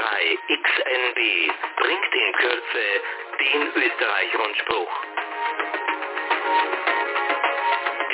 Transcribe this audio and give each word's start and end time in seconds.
OE3 0.00 0.38
XNB 0.48 1.20
bringt 1.76 2.14
in 2.14 2.32
Kürze 2.32 2.84
den 3.38 3.72
Österreich-Rundspruch. 3.74 4.92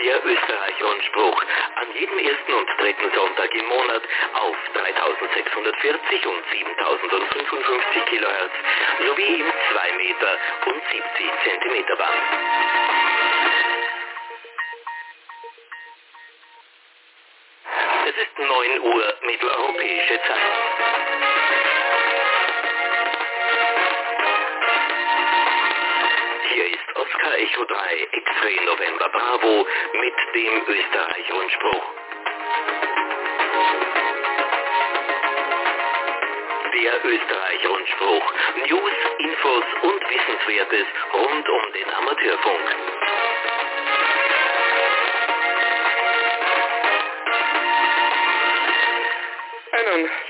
Der 0.02 0.24
Österreich-Rundspruch 0.24 1.42
an 1.76 1.92
jedem 1.94 2.18
ersten 2.18 2.54
und 2.54 2.68
dritten 2.78 3.10
Sonntag 3.14 3.54
im 3.54 3.66
Monat 3.66 4.02
auf 4.34 4.56
3640 4.74 6.26
und 6.26 6.44
7055 6.50 8.04
Kilohertz 8.06 8.54
sowie 9.06 9.40
im 9.40 9.52
2 9.72 9.92
Meter 9.96 10.38
und 10.66 10.82
70 10.90 11.02
Zentimeter 11.44 11.96
Band. 11.96 12.22
9 18.38 18.80
Uhr 18.80 19.14
mitteleuropäische 19.22 20.20
Zeit. 20.20 20.52
Hier 26.52 26.66
ist 26.66 26.96
Oscar 26.96 27.38
Echo 27.38 27.64
3 27.64 28.08
X-Ray 28.12 28.60
November 28.66 29.08
Bravo 29.08 29.66
mit 29.94 30.14
dem 30.34 30.66
Österreich-Rundspruch. 30.68 31.84
Der 36.74 37.04
Österreich-Rundspruch. 37.06 38.32
News, 38.68 38.92
Infos 39.18 39.64
und 39.80 40.10
Wissenswertes 40.10 40.86
rund 41.14 41.48
um 41.48 41.72
den 41.72 41.90
Amateurfunk. 41.90 43.05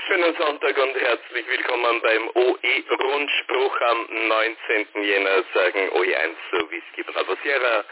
Schönen 0.07 0.35
Sonntag 0.37 0.77
und 0.77 0.95
herzlich 0.95 1.47
willkommen 1.47 2.01
beim 2.01 2.29
OE-Rundspruch 2.33 3.81
am 3.81 4.07
19. 4.27 5.03
Jänner, 5.03 5.43
sagen 5.53 5.89
OE1 5.91 6.35
so 6.51 6.71
Whisky 6.71 7.03
Bravo 7.03 7.35
Sierra. 7.43 7.83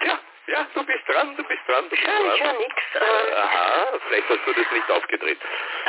Tja, 0.00 0.18
ja, 0.48 0.66
du 0.74 0.84
bist 0.84 1.08
dran, 1.08 1.36
du 1.36 1.44
bist 1.44 1.60
dran, 1.68 1.84
du 1.84 1.90
bist 1.90 2.02
ich 2.02 2.08
dran. 2.08 2.40
höre 2.40 2.52
nix. 2.58 2.74
Äh, 2.94 2.98
Äh, 2.98 3.34
aha, 3.36 3.98
vielleicht 4.08 4.28
hast 4.28 4.46
du 4.46 4.52
das 4.52 4.72
nicht 4.72 4.90
aufgedreht. 4.90 5.38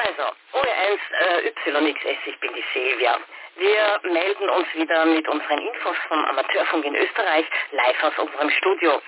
also, 0.06 0.32
OE1 0.54 1.00
äh, 1.20 1.90
YXS, 1.90 2.20
ich 2.28 2.40
bin 2.40 2.54
die 2.54 2.66
Silvia. 2.74 3.20
Wir 3.58 4.00
melden 4.04 4.50
uns 4.50 4.68
wieder 4.76 5.06
mit 5.06 5.28
unseren 5.28 5.60
Infos 5.60 5.96
vom 6.08 6.24
Amateurfunk 6.26 6.86
in 6.86 6.96
Österreich 6.96 7.46
live 7.72 8.04
aus 8.04 8.18
unserem 8.20 8.50
Studio. 8.52 9.02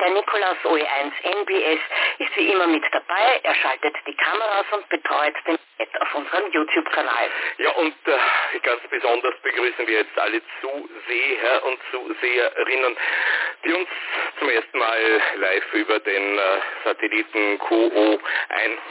Der 0.00 0.10
Nikolaus 0.10 0.56
OE1 0.64 1.12
NBS 1.22 1.80
ist 2.18 2.36
wie 2.36 2.50
immer 2.50 2.66
mit 2.66 2.82
dabei. 2.90 3.40
Er 3.42 3.54
schaltet 3.54 3.94
die 4.06 4.14
Kameras 4.14 4.64
und 4.72 4.88
betreut 4.88 5.34
den 5.46 5.58
Chat 5.76 6.00
auf 6.00 6.14
unserem 6.14 6.50
YouTube-Kanal. 6.52 7.30
Ja, 7.58 7.70
und 7.72 7.94
äh, 8.06 8.58
ganz 8.60 8.80
besonders 8.88 9.34
begrüßen 9.42 9.86
wir 9.86 9.98
jetzt 9.98 10.18
alle 10.18 10.40
Zuseher 10.62 11.64
und 11.66 11.78
Zuseherinnen, 11.90 12.96
die 13.64 13.72
uns 13.74 13.88
zum 14.38 14.48
ersten 14.48 14.78
Mal 14.78 15.22
live 15.36 15.74
über 15.74 16.00
den 16.00 16.38
äh, 16.38 16.42
Satelliten 16.84 17.58
QO 17.58 18.18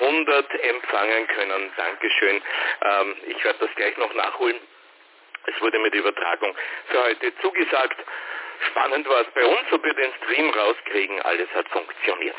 100 0.02 0.64
empfangen 0.64 1.28
können. 1.28 1.72
Dankeschön. 1.76 2.42
Ähm, 2.84 3.16
ich 3.26 3.44
werde 3.44 3.66
das 3.66 3.76
gleich 3.76 3.98
noch 3.98 4.14
nachholen. 4.14 4.60
Es 5.48 5.60
wurde 5.60 5.80
mit 5.80 5.96
Übertragung 5.96 6.56
für 6.90 7.04
heute 7.04 7.36
zugesagt. 7.40 7.98
Spannend 8.68 9.08
war 9.08 9.22
es 9.22 9.28
bei 9.34 9.46
uns, 9.46 9.72
ob 9.72 9.84
wir 9.84 9.94
den 9.94 10.12
Stream 10.24 10.50
rauskriegen. 10.50 11.22
Alles 11.22 11.50
hat 11.54 11.68
funktioniert. 11.70 12.36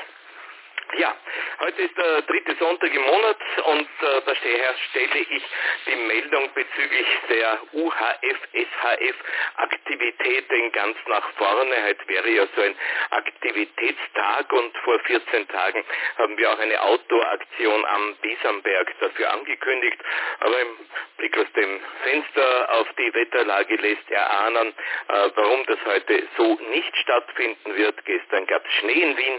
Ja, 0.99 1.15
heute 1.61 1.83
ist 1.83 1.97
der 1.97 2.23
dritte 2.23 2.57
Sonntag 2.57 2.93
im 2.93 3.03
Monat 3.03 3.37
und 3.65 3.83
äh, 3.83 4.23
daher 4.27 4.75
stelle 4.91 5.21
ich 5.21 5.45
die 5.87 5.95
Meldung 5.95 6.53
bezüglich 6.53 7.07
der 7.29 7.61
UHF-SHF-Aktivitäten 7.73 10.73
ganz 10.73 10.97
nach 11.07 11.31
vorne. 11.35 11.77
Heute 11.85 12.09
wäre 12.09 12.29
ja 12.31 12.45
so 12.57 12.63
ein 12.63 12.75
Aktivitätstag 13.11 14.53
und 14.53 14.77
vor 14.79 14.99
14 14.99 15.47
Tagen 15.47 15.85
haben 16.19 16.37
wir 16.37 16.53
auch 16.53 16.59
eine 16.59 16.83
Outdoor-Aktion 16.83 17.87
am 17.87 18.17
Besamberg 18.21 18.93
dafür 18.99 19.33
angekündigt. 19.33 19.99
Aber 20.41 20.61
im 20.61 20.77
Blick 21.19 21.39
aus 21.39 21.53
dem 21.55 21.81
Fenster 22.03 22.73
auf 22.73 22.89
die 22.99 23.15
Wetterlage 23.15 23.77
lässt 23.77 24.11
erahnen, 24.11 24.75
äh, 25.09 25.31
warum 25.37 25.65
das 25.67 25.79
heute 25.85 26.27
so 26.37 26.59
nicht 26.73 26.97
stattfinden 26.97 27.77
wird. 27.77 28.05
Gestern 28.05 28.45
gab 28.47 28.67
es 28.67 28.73
Schnee 28.73 29.03
in 29.03 29.17
Wien. 29.17 29.39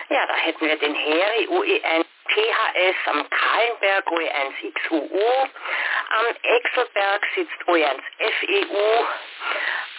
Ja, 0.10 0.26
da 0.26 0.34
hätten 0.36 0.68
wir 0.68 0.78
den 0.78 0.96
Heri 0.96 1.48
UE1 1.48 2.06
PHS 2.28 2.96
am 3.08 3.30
Kahlenberg 3.30 4.08
OE1 4.08 4.74
XUU. 4.74 5.48
Am 6.10 6.26
Exelberg 6.44 7.28
sitzt 7.36 7.64
OE1 7.68 8.00
FEU. 8.20 9.06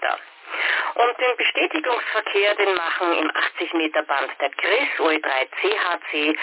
Und 0.95 1.21
den 1.21 1.37
Bestätigungsverkehr, 1.37 2.55
den 2.55 2.75
machen 2.75 3.13
im 3.19 3.31
80 3.31 3.75
Meter 3.75 4.03
Band 4.05 4.31
der 4.41 4.49
Chris 4.51 4.89
OE3 4.99 5.49
CHC 5.61 6.39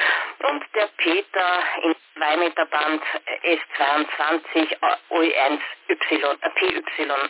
und 0.48 0.64
der 0.76 0.90
Peter 0.98 1.64
im 1.84 1.96
2 2.18 2.38
Meter 2.38 2.66
Band 2.66 3.02
S22 3.44 4.78
OE1 5.10 5.60
y, 5.90 6.38
PYA. 6.56 7.24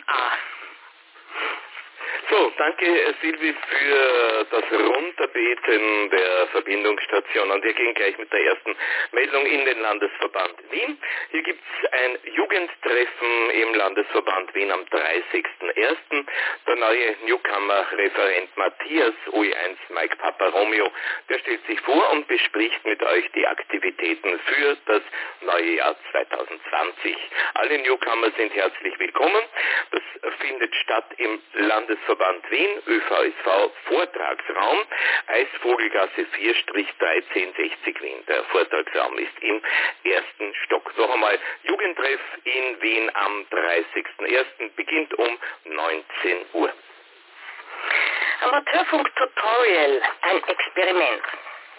So, 2.30 2.52
danke 2.56 3.14
Silvi 3.20 3.52
für 3.52 4.46
das 4.50 4.64
Runterbeten 4.72 6.10
der 6.10 6.46
Verbindungsstation. 6.52 7.50
Und 7.50 7.62
wir 7.62 7.74
gehen 7.74 7.92
gleich 7.94 8.16
mit 8.16 8.32
der 8.32 8.40
ersten 8.40 8.74
Meldung 9.12 9.44
in 9.44 9.64
den 9.66 9.80
Landesverband 9.80 10.54
Wien. 10.70 10.98
Hier 11.32 11.42
gibt 11.42 11.60
es 11.60 11.92
ein 11.92 12.18
Jugendtreffen 12.34 13.50
im 13.50 13.74
Landesverband 13.74 14.54
Wien 14.54 14.72
am 14.72 14.80
30.01. 14.84 16.26
Der 16.66 16.76
neue 16.76 17.16
Newcomer-Referent 17.26 18.56
Matthias 18.56 19.14
OE1 19.30 19.76
Mike 19.90 20.16
Papa 20.16 20.48
Romeo, 20.48 20.90
der 21.28 21.38
stellt 21.40 21.66
sich 21.66 21.80
vor 21.82 22.10
und 22.12 22.26
bespricht 22.26 22.84
mit 22.86 23.02
euch 23.02 23.30
die 23.32 23.46
Aktivitäten 23.46 24.38
für 24.46 24.76
das 24.86 25.02
neue 25.42 25.74
Jahr 25.76 25.94
2020. 26.10 27.16
Alle 27.54 27.78
Newcomer 27.80 28.30
sind 28.38 28.54
herzlich 28.54 28.98
willkommen. 28.98 29.42
Das 29.90 30.02
findet 30.40 30.74
statt 30.76 31.06
im 31.18 31.40
Landesverband 31.52 32.13
Landesverband 32.14 32.50
Wien, 32.50 32.70
ÖVSV, 32.86 33.70
Vortragsraum, 33.88 34.78
Eisvogelgasse 35.26 36.26
4-1360 36.36 38.00
Wien. 38.02 38.24
Der 38.28 38.44
Vortragsraum 38.44 39.18
ist 39.18 39.38
im 39.40 39.60
ersten 40.04 40.54
Stock. 40.64 40.96
Noch 40.96 41.12
einmal, 41.12 41.38
Jugendtreff 41.64 42.20
in 42.44 42.82
Wien 42.82 43.10
am 43.14 43.46
30.01. 43.50 44.70
beginnt 44.76 45.14
um 45.14 45.38
19 45.64 46.04
Uhr. 46.54 46.72
Amateurfunk 48.42 49.10
Tutorial, 49.16 50.02
ein 50.22 50.44
Experiment. 50.48 51.22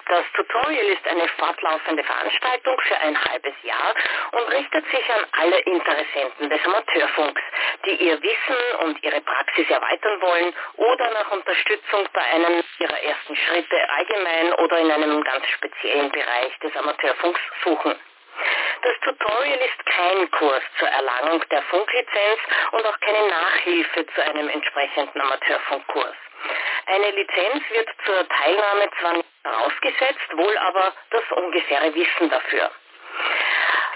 Das 0.07 0.23
Tutorial 0.33 0.85
ist 0.85 1.07
eine 1.07 1.27
fortlaufende 1.29 2.03
Veranstaltung 2.03 2.79
für 2.81 2.97
ein 2.99 3.25
halbes 3.25 3.53
Jahr 3.63 3.93
und 4.33 4.51
richtet 4.53 4.85
sich 4.91 5.09
an 5.09 5.25
alle 5.31 5.59
Interessenten 5.61 6.47
des 6.47 6.63
Amateurfunks, 6.63 7.41
die 7.85 7.95
ihr 7.95 8.21
Wissen 8.21 8.79
und 8.81 9.03
ihre 9.03 9.19
Praxis 9.21 9.67
erweitern 9.67 10.21
wollen 10.21 10.53
oder 10.75 11.09
nach 11.11 11.31
Unterstützung 11.31 12.07
bei 12.13 12.21
einem 12.21 12.63
ihrer 12.77 13.01
ersten 13.01 13.35
Schritte 13.35 13.89
allgemein 13.89 14.53
oder 14.53 14.77
in 14.77 14.91
einem 14.91 15.23
ganz 15.23 15.47
speziellen 15.47 16.11
Bereich 16.11 16.55
des 16.59 16.75
Amateurfunks 16.75 17.41
suchen. 17.63 17.95
Das 18.83 18.99
Tutorial 19.01 19.59
ist 19.59 19.85
kein 19.87 20.29
Kurs 20.29 20.61
zur 20.77 20.87
Erlangung 20.87 21.43
der 21.49 21.63
Funklizenz 21.63 22.39
und 22.73 22.85
auch 22.85 22.99
keine 22.99 23.27
Nachhilfe 23.27 24.05
zu 24.05 24.23
einem 24.23 24.49
entsprechenden 24.49 25.19
Amateurfunkkurs. 25.19 26.15
Eine 26.87 27.11
Lizenz 27.11 27.63
wird 27.69 27.89
zur 28.05 28.27
Teilnahme 28.29 28.89
zwar 28.99 29.13
nicht 29.13 29.29
vorausgesetzt, 29.43 30.37
wohl 30.37 30.57
aber 30.57 30.93
das 31.09 31.23
ungefähre 31.31 31.93
Wissen 31.95 32.29
dafür. 32.29 32.71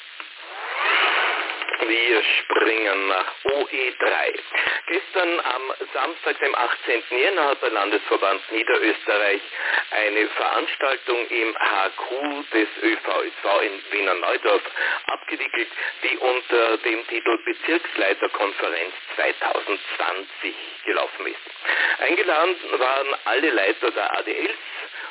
Wir 1.86 2.22
springen 2.22 3.08
nach 3.08 3.34
OE3. 3.44 4.38
Gestern 4.86 5.40
am 5.40 5.62
Samstag, 5.92 6.38
dem 6.38 6.54
18. 6.54 7.02
Jänner, 7.10 7.48
hat 7.48 7.62
der 7.62 7.70
Landesverband 7.70 8.40
Niederösterreich 8.52 9.42
eine 9.90 10.26
Veranstaltung 10.28 11.26
im 11.28 11.54
HQ 11.54 12.50
des 12.52 12.69
ÖVSV 12.82 13.62
in 13.62 13.92
Wiener 13.92 14.14
Neudorf 14.14 14.62
abgewickelt, 15.08 15.69
die 16.02 16.16
unter 16.16 16.78
dem 16.78 17.06
Titel 17.06 17.38
Bezirksleiterkonferenz 17.44 18.94
2020 19.16 20.54
gelaufen 20.87 21.26
ist. 21.26 22.00
Eingeladen 22.00 22.56
waren 22.78 23.16
alle 23.26 23.50
Leiter 23.50 23.90
der 23.90 24.18
ADLs, 24.18 24.59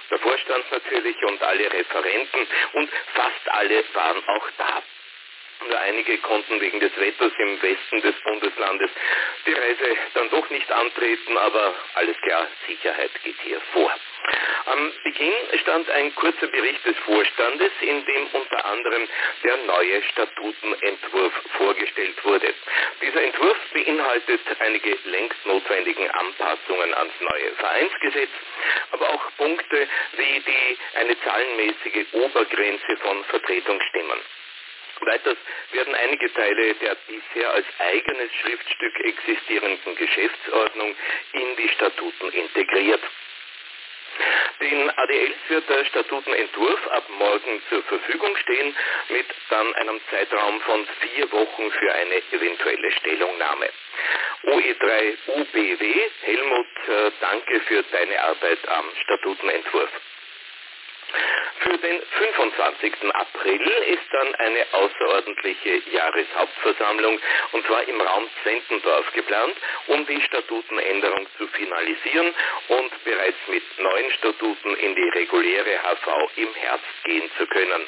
der 0.10 0.20
Vorstand 0.20 0.72
natürlich 0.72 1.18
und 1.24 1.42
alle 1.44 1.72
Referenten 1.72 2.48
und 2.74 2.90
fast 3.14 3.50
alle 3.50 3.84
waren 3.94 4.28
auch 4.28 4.50
da. 4.58 4.84
Nur 5.70 5.80
einige 5.80 6.18
konnten 6.20 6.60
wegen 6.60 6.80
des 6.80 6.96
Wetters 6.98 7.32
im 7.38 7.62
Westen 7.62 8.02
des 8.02 8.16
Bundeslandes 8.24 8.92
die 9.46 9.54
Reise 9.54 9.98
dann 10.14 10.30
doch 10.30 10.50
nicht 10.50 10.72
antreten, 10.72 11.38
aber 11.38 11.74
alles 11.96 12.18
klar, 12.22 12.48
Sicherheit 12.68 13.12
geht 13.24 13.40
hier 13.44 13.62
vor. 13.72 13.94
Am 14.66 14.92
Beginn 15.04 15.34
stand 15.62 15.90
ein 15.90 16.16
kurzer 16.16 16.48
Bericht 16.48 16.86
des 16.86 16.98
Vorstandes, 17.00 17.72
in 17.82 18.06
dem 18.06 18.28
unter 18.32 18.66
anderem 18.66 19.08
der 19.44 19.58
neue 19.58 20.02
Statutenentwurf 20.04 21.34
vorgestellt 21.58 22.24
wurde. 22.24 22.54
Dieser 23.02 23.24
Entwurf 23.24 23.58
beinhaltet 23.74 24.42
einige 24.60 24.98
längst 25.06 25.46
notwendigen 25.46 26.10
Anpassungen 26.10 26.94
ans 26.94 27.14
neue 27.20 27.52
Vereinsgesetz, 27.56 28.32
aber 28.92 29.10
auch 29.10 29.32
Punkte 29.38 29.88
wie 30.14 30.40
die 30.40 30.78
eine 31.00 31.20
zahlenmäßige 31.22 32.14
Obergrenze 32.14 32.98
von 33.02 33.24
Vertretungsstimmen. 33.26 34.20
Weiters 35.06 35.38
werden 35.72 35.96
einige 35.96 36.34
Teile 36.34 36.76
der 36.76 36.96
bisher 37.08 37.52
als 37.52 37.66
eigenes 37.80 38.32
Schriftstück 38.42 39.00
existierenden 39.00 39.96
Geschäftsordnung 39.96 40.96
in 41.34 41.56
die 41.58 41.70
Statuten 41.70 42.30
integriert. 42.32 43.02
Den 44.62 44.90
ADLs 44.98 45.36
wird 45.50 45.70
der 45.70 45.86
Statutenentwurf 45.86 46.88
ab 46.88 47.04
morgen 47.18 47.62
zur 47.70 47.82
Verfügung 47.84 48.36
stehen, 48.38 48.76
mit 49.10 49.26
dann 49.50 49.74
einem 49.76 50.00
Zeitraum 50.10 50.62
von 50.62 50.88
vier 51.02 51.32
Wochen 51.32 51.72
für 51.72 51.94
eine 51.94 52.22
eventuelle 52.32 52.92
Stellungnahme. 52.92 53.70
OE3 54.44 55.18
UBW, 55.28 56.10
Helmut, 56.22 56.68
äh, 56.88 57.12
danke 57.22 57.60
für 57.62 57.84
deine 57.84 58.22
Arbeit 58.22 58.68
am 58.70 58.86
Statutenentwurf. 59.04 59.90
Für 61.64 61.78
den 61.78 62.02
25. 62.02 62.94
April 63.14 63.62
ist 63.88 64.04
dann 64.12 64.36
eine 64.36 64.66
außerordentliche 64.74 65.82
Jahreshauptversammlung 65.92 67.18
und 67.54 67.66
zwar 67.66 67.88
im 67.88 68.02
Raum 68.02 68.30
Zentendorf 68.44 69.14
geplant, 69.14 69.56
um 69.88 70.06
die 70.06 70.20
Statutenänderung 70.24 71.26
zu 71.38 71.48
finalisieren 71.48 72.34
und 72.68 73.04
bereits 73.06 73.38
mit 73.48 73.64
neuen 73.80 74.12
Statuten 74.12 74.76
in 74.76 74.94
die 74.94 75.10
reguläre 75.10 75.80
HV 75.84 76.38
im 76.38 76.54
Herbst 76.54 77.04
gehen 77.06 77.32
zu 77.38 77.48
können. 77.48 77.88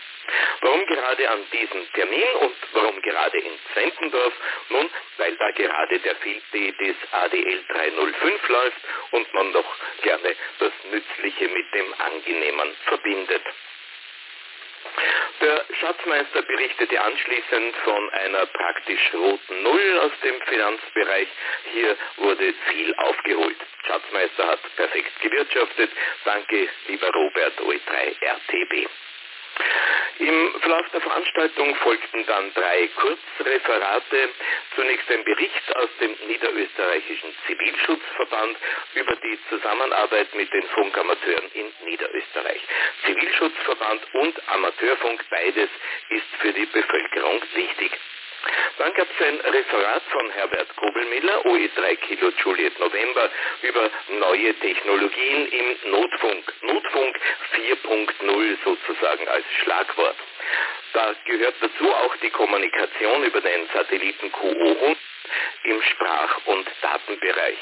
Warum 0.62 0.86
gerade 0.86 1.30
an 1.30 1.46
diesem 1.52 1.94
Termin 1.94 2.30
und 2.42 2.56
warum 2.74 3.02
gerade 3.02 3.38
in 3.38 3.54
Zwentendorf? 3.74 4.34
Nun, 4.70 4.90
weil 5.18 5.36
da 5.36 5.52
gerade 5.52 6.00
der 6.00 6.16
Field 6.16 6.44
des 6.54 6.96
ADL 7.12 7.64
305 7.70 8.50
läuft 8.50 8.78
und 9.12 9.34
man 9.34 9.54
doch 9.54 9.78
gerne 10.02 10.36
das 10.60 10.74
Nützliche 10.92 11.48
mit 11.50 11.74
dem 11.74 11.94
Angenehmen 12.00 12.76
verbindet. 12.86 13.44
Der 15.42 15.66
Schatzmeister 15.80 16.42
berichtete 16.44 17.02
anschließend 17.02 17.76
von 17.84 18.10
einer 18.12 18.46
praktisch 18.46 19.14
roten 19.14 19.64
Null 19.64 20.00
aus 20.00 20.12
dem 20.24 20.42
Finanzbereich. 20.42 21.28
Hier 21.74 21.98
wurde 22.18 22.54
viel 22.70 22.96
aufgeholt. 22.96 23.58
Schatzmeister 23.86 24.48
hat 24.48 24.76
perfekt 24.76 25.22
gewirtschaftet. 25.22 25.92
Danke, 26.24 26.70
lieber 26.88 27.10
Robert 27.12 27.60
OE3 27.60 28.16
RTB. 28.22 28.90
Im 30.18 30.56
Verlauf 30.62 30.90
der 30.92 31.02
Veranstaltung 31.02 31.76
folgten 31.76 32.26
dann 32.26 32.54
drei 32.54 32.88
Kurzreferate. 32.96 34.30
Zunächst 34.76 35.12
ein 35.12 35.24
Bericht 35.26 35.76
aus 35.76 35.90
dem 36.00 36.16
Niederösterreichischen 36.28 37.36
Zivilschutzverband 37.46 38.58
über 38.96 39.16
die 39.18 39.38
Zusammenarbeit 39.50 40.34
mit 40.36 40.54
den 40.54 40.64
Funkamateuren 40.70 41.52
in 41.54 41.66
Niederösterreich. 41.84 42.62
Zivilschutzverband 43.06 44.02
und 44.14 44.50
Amateurfunk, 44.50 45.26
beides 45.30 45.70
ist 46.10 46.36
für 46.40 46.54
die 46.54 46.66
Bevölkerung 46.66 47.42
wichtig. 47.54 47.92
Dann 48.78 48.94
gab 48.94 49.08
es 49.10 49.26
ein 49.26 49.40
Referat 49.40 50.04
von 50.12 50.30
Herbert 50.32 50.76
Kobelmiller, 50.76 51.46
OE3 51.46 51.96
Kilo 51.98 52.32
Juliet 52.44 52.80
November, 52.80 53.30
über 53.62 53.90
neue 54.10 54.54
Technologien 54.56 55.48
im 55.48 55.92
Notfunk. 55.92 56.54
Notfunk 56.62 57.20
4.0 57.56 58.58
sozusagen 58.64 59.28
als 59.28 59.46
Schlagwort. 59.64 60.18
Da 60.94 61.16
gehört 61.26 61.56
dazu 61.62 61.94
auch 61.94 62.16
die 62.18 62.30
Kommunikation 62.30 63.24
über 63.24 63.42
den 63.42 63.68
Satelliten 63.74 64.32
QO 64.32 64.96
im 65.64 65.82
Sprach- 65.82 66.46
und 66.46 66.68
Datenbereich. 66.82 67.58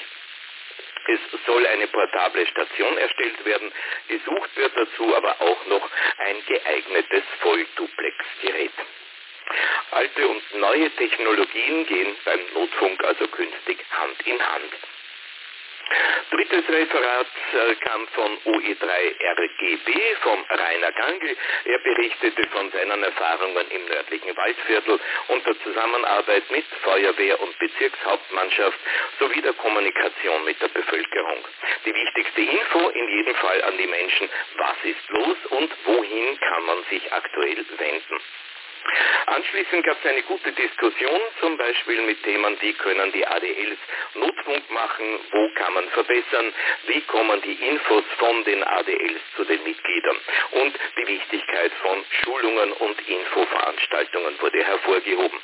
Es 1.05 1.19
soll 1.45 1.65
eine 1.67 1.87
portable 1.87 2.47
Station 2.47 2.97
erstellt 2.97 3.45
werden. 3.45 3.71
Gesucht 4.07 4.55
wird 4.55 4.71
dazu 4.75 5.15
aber 5.15 5.41
auch 5.41 5.65
noch 5.65 5.89
ein 6.17 6.45
geeignetes 6.45 7.23
Vollduplex-Gerät. 7.41 8.71
Alte 9.91 10.27
und 10.27 10.55
neue 10.55 10.89
Technologien 10.91 11.85
gehen 11.85 12.15
beim 12.25 12.39
Notfunk 12.53 13.03
also 13.03 13.27
künftig 13.27 13.77
Hand 13.91 14.21
in 14.25 14.39
Hand. 14.39 14.73
Drittes 16.31 16.67
Referat 16.67 17.27
äh, 17.53 17.75
kam 17.75 18.07
von 18.07 18.37
OE3RGB, 18.45 20.15
vom 20.21 20.43
Rainer 20.49 20.91
Gangl. 20.93 21.37
Er 21.65 21.79
berichtete 21.79 22.47
von 22.47 22.71
seinen 22.71 23.03
Erfahrungen 23.03 23.69
im 23.69 23.85
nördlichen 23.85 24.35
Waldviertel 24.35 24.99
und 25.27 25.45
der 25.45 25.59
Zusammenarbeit 25.61 26.49
mit 26.49 26.65
Feuerwehr 26.81 27.39
und 27.41 27.59
Bezirkshauptmannschaft 27.59 28.79
sowie 29.19 29.41
der 29.41 29.53
Kommunikation 29.53 30.43
mit 30.45 30.59
der 30.61 30.69
Bevölkerung. 30.69 31.45
Die 31.85 31.93
wichtigste 31.93 32.41
Info 32.41 32.89
in 32.89 33.09
jedem 33.09 33.35
Fall 33.35 33.63
an 33.63 33.77
die 33.77 33.87
Menschen, 33.87 34.29
was 34.55 34.77
ist 34.83 35.09
los 35.09 35.37
und 35.49 35.71
wohin 35.85 36.39
kann 36.39 36.65
man 36.65 36.83
sich 36.89 37.11
aktuell 37.13 37.65
wenden. 37.77 38.19
Anschließend 39.25 39.85
gab 39.85 39.97
es 40.03 40.09
eine 40.09 40.21
gute 40.23 40.51
Diskussion, 40.51 41.21
zum 41.39 41.57
Beispiel 41.57 42.01
mit 42.01 42.21
Themen, 42.23 42.57
wie 42.61 42.73
können 42.73 43.11
die 43.11 43.25
ADLs 43.25 43.79
Notfunk 44.15 44.69
machen, 44.71 45.19
wo 45.31 45.49
kann 45.55 45.73
man 45.73 45.89
verbessern, 45.89 46.53
wie 46.87 47.01
kommen 47.01 47.41
die 47.41 47.53
Infos 47.53 48.03
von 48.17 48.43
den 48.43 48.63
ADLs 48.63 49.21
zu 49.35 49.45
den 49.45 49.63
Mitgliedern 49.63 50.17
und 50.51 50.77
die 50.97 51.07
Wichtigkeit 51.07 51.71
von 51.81 52.03
Schulungen 52.23 52.73
und 52.73 53.07
Infoveranstaltungen 53.07 54.41
wurde 54.41 54.63
hervorgehoben. 54.63 55.39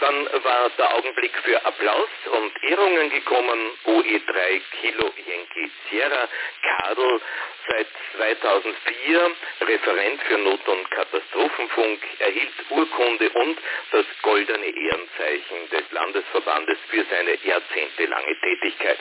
Dann 0.00 0.28
war 0.44 0.70
der 0.76 0.94
Augenblick 0.94 1.32
für 1.42 1.64
Applaus 1.64 2.08
und 2.32 2.64
Ehrungen 2.64 3.10
gekommen. 3.10 3.70
OE3 3.86 4.60
Kilo 4.80 5.12
Yankee 5.26 5.70
Sierra 5.88 6.28
Kadel, 6.62 7.20
seit 7.68 7.86
2004 8.16 9.30
Referent 9.62 10.22
für 10.22 10.38
Not- 10.38 10.68
und 10.68 10.90
Katastrophenfunk, 10.90 12.00
erhielt 12.18 12.52
Urkunde 12.70 13.30
und 13.30 13.58
das 13.92 14.06
goldene 14.22 14.66
Ehrenzeichen 14.66 15.70
des 15.72 15.90
Landesverbandes 15.92 16.78
für 16.88 17.04
seine 17.10 17.38
jahrzehntelange 17.42 18.40
Tätigkeit. 18.40 18.98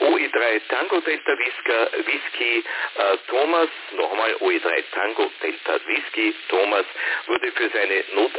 OE3 0.00 0.60
Tango 0.68 1.00
Delta 1.00 1.36
Whisky 1.38 2.64
äh, 2.94 3.16
Thomas, 3.28 3.68
nochmal 3.92 4.34
OE3 4.36 4.84
Tango 4.92 5.30
Delta 5.42 5.78
Whisky 5.86 6.34
Thomas, 6.48 6.86
wurde 7.26 7.52
für 7.52 7.68
seine 7.68 8.04
Not 8.14 8.32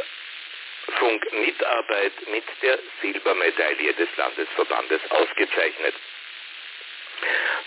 Funkmitarbeit 1.02 2.12
mit 2.30 2.44
der 2.62 2.78
Silbermedaille 3.00 3.92
des 3.94 4.08
Landesverbandes 4.16 5.00
ausgezeichnet. 5.10 5.94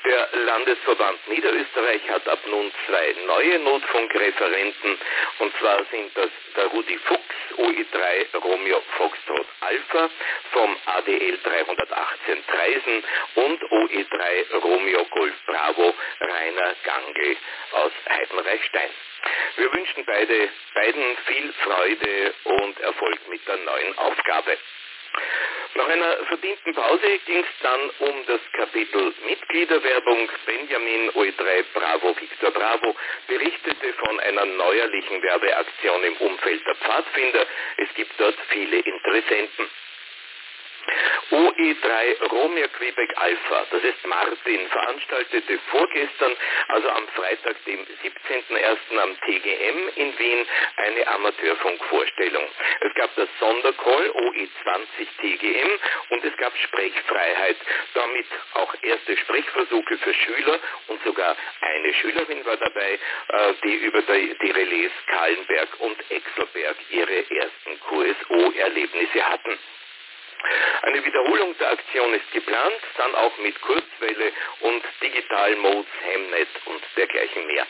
Der 0.06 0.30
Landesverband 0.34 1.28
Niederösterreich 1.30 2.10
hat 2.10 2.28
ab 2.28 2.40
nun 2.46 2.72
zwei 2.86 3.16
neue 3.26 3.60
Notfunkreferenten 3.60 4.98
und 5.40 5.58
zwar 5.58 5.84
sind 5.92 6.16
das 6.16 6.30
der 6.56 6.68
Rudi 6.68 6.98
Fuchs, 7.00 7.36
OE3 7.58 8.38
Romeo 8.38 8.82
Foxtrot 8.98 9.48
Alpha 9.62 10.10
vom 10.52 10.78
ADL 10.86 11.40
318 11.44 12.48
Treisen 12.48 13.04
und 13.36 13.62
OE3 13.64 14.60
Romeo 14.62 15.06
Golf 15.06 15.34
Bravo 15.48 15.94
Rainer 16.20 16.76
Gangl 16.84 17.38
aus 17.72 17.92
Heidenreichstein. 18.10 18.90
Wir 19.58 19.74
wünschen 19.74 20.06
beide, 20.06 20.50
beiden 20.76 21.18
viel 21.26 21.54
Freude 21.64 22.34
und 22.44 22.80
Erfolg 22.80 23.28
mit 23.28 23.48
der 23.48 23.58
neuen 23.58 23.98
Aufgabe. 23.98 24.58
Nach 25.76 25.90
einer 25.90 26.26
verdienten 26.28 26.74
Pause 26.74 27.20
ging 27.26 27.40
es 27.40 27.62
dann 27.62 27.90
um 28.00 28.26
das 28.28 28.40
Kapitel 28.54 29.14
Mitgliederwerbung. 29.28 30.30
Benjamin 30.46 31.12
OE3 31.12 31.66
Bravo 31.74 32.16
Victor 32.18 32.52
Bravo 32.52 32.96
berichtete 33.28 33.94
von 33.94 34.20
einer 34.22 34.46
neuerlichen 34.46 35.22
Werbeaktion 35.22 36.04
im 36.06 36.16
Umfeld 36.16 36.66
der 36.66 36.76
Pfadfinder. 36.76 37.46
Es 37.76 37.94
gibt 37.96 38.14
dort 38.18 38.38
viele 38.52 38.78
Interessenten. 38.78 39.70
OE3 41.32 42.30
Romeo 42.32 42.68
Quebec 42.70 43.18
Alpha, 43.18 43.66
das 43.72 43.84
ist 43.84 44.06
Martin, 44.06 44.68
veranstaltete 44.70 45.60
vorgestern, 45.72 46.36
also 46.68 46.90
am 46.90 47.08
Freitag, 47.10 47.56
dem 47.66 47.80
17.01. 47.80 49.00
am 49.02 49.20
TGM 49.22 49.90
in 49.96 50.20
Wien, 50.20 50.48
eine 50.78 51.08
Amateurfunkvorstellung. 51.08 52.48
Es 52.82 52.94
gab 52.96 53.16
das 53.16 53.30
Sondercall 53.40 54.10
OE20 54.12 55.08
TGM 55.22 55.70
und 56.10 56.26
es 56.26 56.38
gab 56.38 56.56
Sprechfreiheit, 56.58 57.58
damit 57.94 58.28
auch 58.54 58.74
erste 58.82 59.18
Sprechversuche 59.18 59.98
für 59.98 60.14
Schüler 60.14 60.60
und 60.88 61.04
sogar 61.04 61.36
eine 61.62 61.94
Schülerin 61.96 62.46
war 62.46 62.58
dabei, 62.58 62.94
äh, 62.94 63.54
die 63.64 63.76
über 63.76 64.02
die 64.02 64.52
Relais 64.52 64.92
Kahlenberg 65.08 65.70
und 65.80 66.12
Exelberg 66.12 66.78
ihre 66.92 67.32
ersten 67.32 67.80
QSO-Erlebnisse 67.80 69.24
hatten. 69.26 69.58
Eine 70.84 71.04
Wiederholung 71.04 71.58
der 71.58 71.72
Aktion 71.72 72.14
ist 72.14 72.32
geplant, 72.32 72.82
dann 72.98 73.16
auch 73.16 73.38
mit 73.40 73.60
Kurzwelle 73.62 74.32
und 74.62 74.84
Digital 75.02 75.56
Modes, 75.58 75.92
Hemnet 76.04 76.50
und 76.66 76.82
dergleichen 76.96 77.48
mehr. 77.48 77.68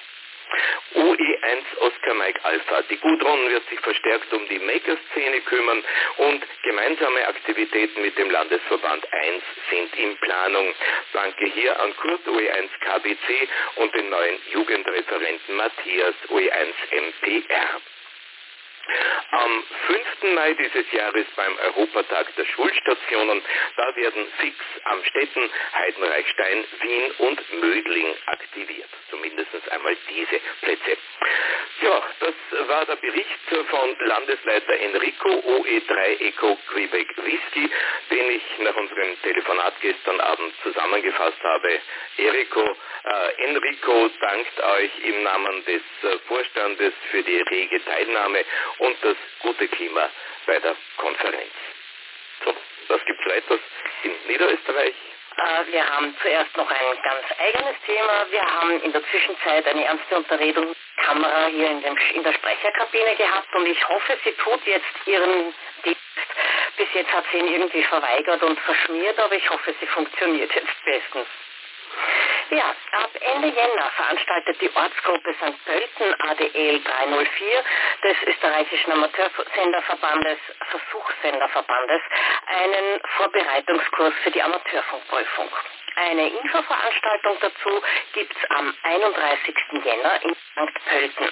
OE1 0.93 1.77
Oscar 1.79 2.13
Mike 2.13 2.39
Alpha. 2.43 2.81
Die 2.83 2.97
Gudrun 2.97 3.49
wird 3.49 3.67
sich 3.69 3.79
verstärkt 3.79 4.31
um 4.31 4.47
die 4.47 4.59
Maker-Szene 4.59 5.41
kümmern 5.41 5.83
und 6.17 6.43
gemeinsame 6.63 7.27
Aktivitäten 7.27 8.01
mit 8.01 8.17
dem 8.17 8.29
Landesverband 8.29 9.11
1 9.11 9.43
sind 9.69 9.95
in 9.97 10.17
Planung. 10.17 10.73
Danke 11.13 11.45
hier 11.47 11.79
an 11.81 11.95
Kurt 11.97 12.25
OE1 12.27 12.69
KBC 12.79 13.49
und 13.77 13.93
den 13.95 14.09
neuen 14.09 14.39
Jugendreferenten 14.51 15.55
Matthias 15.55 16.15
OE1 16.29 16.73
MPR. 16.91 17.81
Am 19.31 19.63
5. 19.87 20.33
Mai 20.35 20.53
dieses 20.53 20.91
Jahres 20.91 21.25
beim 21.35 21.57
Europatag 21.57 22.35
der 22.35 22.45
Schulstationen, 22.45 23.41
da 23.77 23.95
werden 23.95 24.27
fix 24.39 24.55
am 24.85 25.03
Städten 25.03 25.49
Heidenreichstein, 25.73 26.65
Wien 26.81 27.11
und 27.19 27.53
Mödling 27.61 28.15
aktiviert. 28.27 28.89
Zumindest 29.09 29.49
einmal 29.71 29.95
diese 30.09 30.39
Plätze. 30.61 30.97
Ja, 31.81 32.03
das 32.19 32.67
war 32.67 32.85
der 32.85 32.95
Bericht 32.95 33.29
von 33.69 33.95
Landesleiter 33.99 34.73
Enrico 34.79 35.29
OE3 35.29 36.21
Eco 36.21 36.57
Quebec 36.67 37.17
Whisky, 37.17 37.69
den 38.09 38.31
ich 38.31 38.43
nach 38.59 38.75
unserem 38.75 39.21
Telefonat 39.21 39.73
gestern 39.81 40.19
Abend 40.19 40.53
zusammengefasst 40.63 41.43
habe. 41.43 41.79
Enrico, 42.17 42.61
äh, 42.61 43.43
Enrico 43.43 44.09
dankt 44.19 44.59
euch 44.59 44.91
im 45.03 45.23
Namen 45.23 45.65
des 45.65 45.81
äh, 46.03 46.17
Vorstandes 46.27 46.93
für 47.11 47.23
die 47.23 47.41
rege 47.41 47.83
Teilnahme 47.83 48.45
und 48.79 48.97
das 49.01 49.15
gute 49.41 49.67
Klima 49.67 50.09
bei 50.45 50.59
der 50.59 50.75
Konferenz. 50.97 51.53
So, 52.43 52.55
was 52.87 53.05
gibt's 53.05 53.25
weiter 53.25 53.59
in 54.03 54.11
Niederösterreich? 54.27 54.95
Äh, 55.37 55.71
wir 55.71 55.89
haben 55.89 56.15
zuerst 56.21 56.55
noch 56.55 56.69
ein 56.69 57.01
ganz 57.03 57.25
eigenes 57.39 57.75
Thema. 57.85 58.25
Wir 58.29 58.41
haben 58.41 58.81
in 58.81 58.91
der 58.91 59.03
Zwischenzeit 59.09 59.67
eine 59.67 59.83
ernste 59.85 60.15
Unterredung 60.15 60.73
Kamera 60.97 61.47
hier 61.47 61.69
in, 61.69 61.81
dem, 61.81 61.97
in 62.13 62.23
der 62.23 62.33
Sprecherkabine 62.33 63.15
gehabt 63.15 63.53
und 63.53 63.67
ich 63.67 63.89
hoffe, 63.89 64.17
sie 64.23 64.31
tut 64.31 64.65
jetzt 64.65 65.07
ihren 65.07 65.53
Dienst. 65.83 65.99
Bis 66.77 66.87
jetzt 66.93 67.11
hat 67.11 67.25
sie 67.31 67.37
ihn 67.37 67.47
irgendwie 67.47 67.83
verweigert 67.83 68.41
und 68.43 68.59
verschmiert, 68.59 69.19
aber 69.19 69.35
ich 69.35 69.49
hoffe, 69.49 69.73
sie 69.79 69.87
funktioniert 69.87 70.53
jetzt 70.55 70.85
bestens. 70.85 71.27
Ja, 72.51 72.75
ab 72.91 73.09
Ende 73.19 73.47
Jänner 73.47 73.89
veranstaltet 73.95 74.61
die 74.61 74.69
Ortsgruppe 74.75 75.33
St. 75.33 75.65
Pölten 75.65 76.13
ADL 76.29 76.79
304 76.79 77.63
des 78.03 78.17
österreichischen 78.27 78.91
Amateursenderverbandes, 78.91 80.37
Versuchssenderverbandes, 80.69 82.01
einen 82.45 83.01
Vorbereitungskurs 83.17 84.13
für 84.23 84.29
die 84.29 84.43
Amateurfunkprüfung. 84.43 85.49
Eine 85.95 86.27
Infoveranstaltung 86.27 87.37
dazu 87.41 87.81
gibt 88.13 88.35
es 88.35 88.49
am 88.51 88.75
31. 88.83 89.55
Jänner 89.83 90.23
in 90.23 90.35
St. 90.35 90.85
Pölten. 90.87 91.31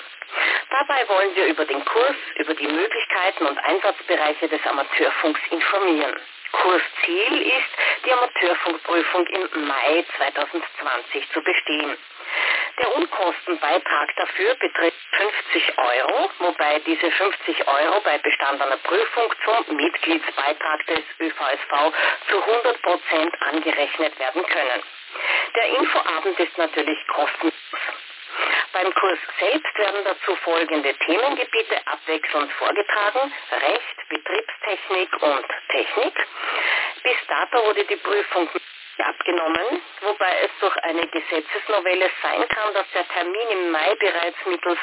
Dabei 0.72 1.08
wollen 1.10 1.36
wir 1.36 1.46
über 1.46 1.65
den 1.65 1.86
Kurs, 1.86 2.15
über 2.38 2.55
die 2.55 2.67
Möglichkeiten 2.67 3.46
und 3.46 3.58
Einsatzbereiche 3.60 4.48
des 4.48 4.65
Amateurfunks 4.65 5.41
informieren. 5.51 6.20
Kursziel 6.53 7.41
ist, 7.41 8.05
die 8.05 8.13
Amateurfunkprüfung 8.13 9.27
im 9.27 9.67
Mai 9.67 10.05
2020 10.17 11.31
zu 11.31 11.41
bestehen. 11.41 11.98
Der 12.79 12.95
Unkostenbeitrag 12.95 14.15
dafür 14.15 14.55
beträgt 14.55 14.98
50 15.12 15.77
Euro, 15.77 16.29
wobei 16.39 16.79
diese 16.79 17.12
50 17.12 17.67
Euro 17.67 18.01
bei 18.01 18.17
bestandener 18.17 18.77
Prüfung 18.77 19.33
zum 19.45 19.75
Mitgliedsbeitrag 19.75 20.86
des 20.88 21.03
ÖVSV 21.19 21.93
zu 22.29 22.41
100 22.41 22.81
Prozent 22.81 23.41
angerechnet 23.41 24.17
werden 24.19 24.45
können. 24.45 24.83
Der 25.55 25.65
Infoabend 25.77 26.39
ist 26.39 26.57
natürlich 26.57 27.07
kostenlos. 27.07 27.62
Beim 28.84 28.94
Kurs 28.96 29.20
selbst 29.40 29.78
werden 29.78 30.04
dazu 30.04 30.36
folgende 30.44 30.94
Themengebiete 30.94 31.88
abwechselnd 31.88 32.52
vorgetragen. 32.52 33.34
Recht, 33.52 34.10
Betriebstechnik 34.10 35.24
und 35.24 35.46
Technik. 35.70 36.28
Bis 37.02 37.16
dato 37.30 37.63
wurde 37.63 37.86
die 37.86 37.96
Prüfung 37.96 38.50
abgenommen, 38.98 39.82
wobei 40.02 40.38
es 40.42 40.52
durch 40.60 40.75
eine 40.84 41.08
Gesetzesnovelle 41.08 42.12
sein 42.22 42.46
kann, 42.50 42.74
dass 42.74 42.92
der 42.94 43.08
Termin 43.08 43.48
im 43.52 43.72
Mai 43.72 43.96
bereits 43.96 44.46
mittels 44.48 44.80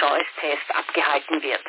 Choice-Test 0.00 0.74
abgehalten 0.74 1.42
wird. 1.44 1.62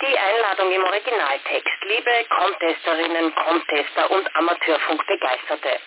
Die 0.00 0.18
Einladung 0.18 0.70
im 0.72 0.84
Originaltext. 0.84 1.84
Liebe 1.84 2.26
Contesterinnen, 2.28 3.34
Contester 3.34 4.10
und 4.10 4.36
Amateurfunkbegeisterte. 4.36 5.80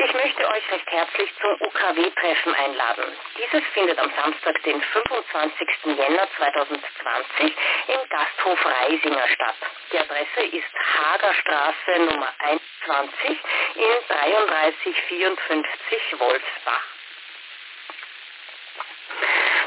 Ich 0.00 0.14
möchte 0.14 0.48
euch 0.48 0.70
recht 0.70 0.88
herzlich 0.92 1.28
zum 1.40 1.60
UKW-Treffen 1.60 2.54
einladen. 2.54 3.18
Dieses 3.36 3.64
findet 3.74 3.98
am 3.98 4.12
Samstag, 4.14 4.62
den 4.62 4.80
25. 4.80 5.68
Jänner 5.86 6.28
2020 6.36 7.52
im 7.88 8.08
Gasthof 8.08 8.64
Reisinger 8.64 9.26
statt. 9.34 9.56
Die 9.92 9.98
Adresse 9.98 10.42
ist 10.52 10.68
Hagerstraße 11.02 11.98
Nummer 11.98 12.32
21 12.38 13.40
in 13.74 14.06
3354 14.06 16.20
Wolfsbach. 16.20 16.84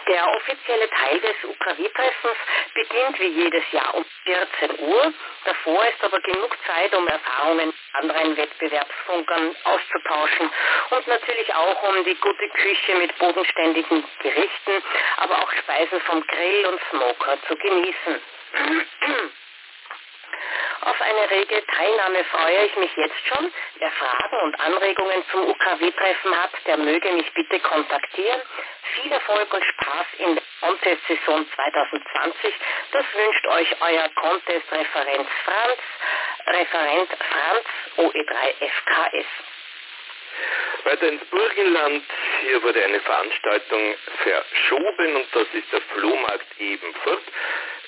Der 0.08 0.34
offizielle 0.36 0.90
Teil 0.90 1.20
des 1.20 1.44
UKW-Treffens 1.44 2.38
beginnt 2.74 3.20
wie 3.20 3.44
jedes 3.44 3.70
Jahr 3.74 3.96
um 3.96 4.06
14 4.24 4.80
Uhr. 4.80 5.14
Davor 5.44 5.86
ist 5.90 6.02
aber 6.04 6.22
genug 6.22 6.58
Zeit, 6.66 6.96
um 6.96 7.06
Erfahrungen 7.08 7.74
anderen 7.94 8.38
Wettbewerbsfunkern 8.38 9.56
auszutauschen 9.64 10.50
und 10.92 11.08
natürlich 11.08 11.54
auch 11.54 11.84
um 11.90 12.04
die 12.04 12.16
gute 12.16 12.50
Küche 12.50 12.96
mit 12.96 13.18
bodenständigen 13.18 14.04
Gerichten, 14.20 14.84
aber 15.18 15.44
auch 15.44 15.52
Speisen 15.52 16.02
vom 16.02 16.26
Grill 16.28 16.66
und 16.68 16.82
Smoker 16.90 17.38
zu 17.48 17.56
genießen. 17.56 18.22
Auf 20.84 21.00
eine 21.00 21.30
rege 21.30 21.64
Teilnahme 21.68 22.24
freue 22.24 22.66
ich 22.66 22.76
mich 22.76 22.92
jetzt 22.96 23.28
schon. 23.28 23.54
Wer 23.76 23.92
Fragen 23.92 24.40
und 24.42 24.60
Anregungen 24.60 25.24
zum 25.32 25.48
UKW-Treffen 25.48 26.42
hat, 26.42 26.52
der 26.66 26.78
möge 26.78 27.12
mich 27.12 27.32
bitte 27.34 27.60
kontaktieren. 27.60 28.42
Viel 28.96 29.12
Erfolg 29.12 29.54
und 29.54 29.64
Spaß 29.64 30.08
in 30.18 30.36
der 30.36 30.44
Contest-Saison 30.60 31.46
2020. 31.54 32.56
Das 32.94 33.06
wünscht 33.14 33.48
euch 33.48 33.76
euer 33.80 34.10
Contest-Referent 34.16 35.30
Franz, 35.46 35.80
Referent 36.48 37.10
Franz 37.10 37.66
OE3FKS. 37.98 39.26
Weiter 40.84 41.08
ins 41.08 41.26
Burgenland. 41.26 42.04
Hier 42.42 42.64
wurde 42.64 42.84
eine 42.84 43.00
Veranstaltung 43.02 43.96
verschoben 44.24 45.16
und 45.16 45.28
das 45.32 45.48
ist 45.54 45.72
der 45.72 45.82
Flohmarkt 45.82 46.60
Ebenfurt. 46.60 47.24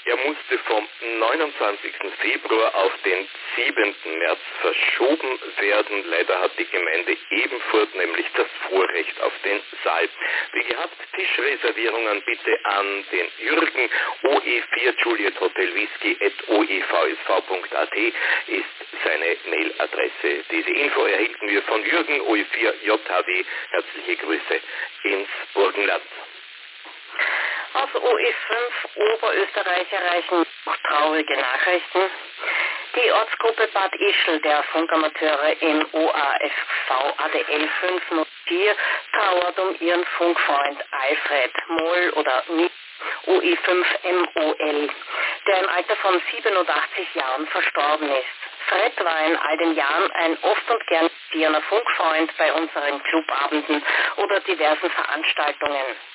Er 0.06 0.18
musste 0.18 0.58
vom 0.66 0.86
29. 1.20 1.94
Februar 2.20 2.76
auf 2.76 2.92
den 3.06 3.26
7. 3.56 3.96
März 4.20 4.40
verschoben 4.60 5.40
werden. 5.60 6.04
Leider 6.10 6.40
hat 6.42 6.52
die 6.60 6.66
Gemeinde 6.66 7.16
Ebenfurt 7.30 7.96
nämlich 7.96 8.26
das 8.36 8.48
Vorrecht 8.70 9.22
auf 9.22 9.32
den 9.46 9.62
Saal. 9.84 10.10
Wie 10.52 10.64
gehabt, 10.64 10.98
Tischreservierungen 11.16 12.22
bitte 12.26 12.60
an 12.66 13.06
den 13.14 13.28
Jürgen 13.40 13.90
OE4 14.24 15.04
Juliet 15.04 15.40
Hotel 15.40 15.74
Whisky 15.74 16.18
at 16.20 16.50
oevsv.at 16.50 17.98
ist 18.48 18.66
seine 19.06 19.38
Mailadresse. 19.46 20.44
Diese 20.52 20.70
Info 20.70 21.06
erhielten 21.06 21.48
wir 21.48 21.62
von 21.64 21.86
Jürgen 21.86 22.20
OE4 22.22 22.74
JHW. 22.84 23.46
Herzliche 23.72 24.18
Grüße 24.18 24.62
ins 25.04 25.30
Burgenland. 25.54 26.04
Aus 27.74 27.90
OE5 27.90 29.14
Oberösterreich 29.14 29.92
erreichen 29.92 30.46
traurige 30.88 31.36
Nachrichten. 31.36 32.02
Die 32.96 33.12
Ortsgruppe 33.12 33.68
Bad 33.74 33.96
Ischl 33.96 34.40
der 34.42 34.62
Funkamateure 34.64 35.62
im 35.62 35.88
OAFV 35.92 36.92
ADL 37.18 37.68
504 37.82 38.76
trauert 39.14 39.60
um 39.60 39.76
ihren 39.80 40.06
Funkfreund 40.06 40.86
Alfred 40.92 41.52
Moll 41.70 42.14
oder 42.16 42.44
OE5 43.26 43.86
MOL. 44.36 44.90
der 45.48 45.60
im 45.60 45.70
Alter 45.70 45.96
von 45.96 46.22
87 46.32 47.16
Jahren 47.16 47.48
verstorben 47.48 48.10
ist. 48.10 48.54
Fred 48.68 49.04
war 49.04 49.26
in 49.26 49.36
all 49.36 49.58
den 49.58 49.76
Jahren 49.76 50.12
ein 50.12 50.38
oft 50.44 50.70
und 50.70 50.88
gern 50.88 51.10
zierender 51.32 51.62
Funkfreund 51.64 52.32
bei 52.38 52.54
unseren 52.54 53.02
Clubabenden 53.04 53.84
oder 54.18 54.40
diversen 54.42 54.92
Veranstaltungen. 54.92 56.13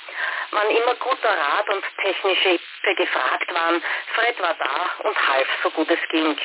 Wann 0.51 0.71
immer 0.71 0.95
guter 0.95 1.29
Rat 1.29 1.69
und 1.69 1.85
technische 2.03 2.49
Hilfe 2.49 2.95
gefragt 2.97 3.55
waren, 3.55 3.83
Fred 4.15 4.41
war 4.41 4.55
da 4.55 5.09
und 5.09 5.29
half 5.29 5.49
so 5.63 5.71
gut 5.71 5.91
es 5.91 6.09
ging. 6.09 6.39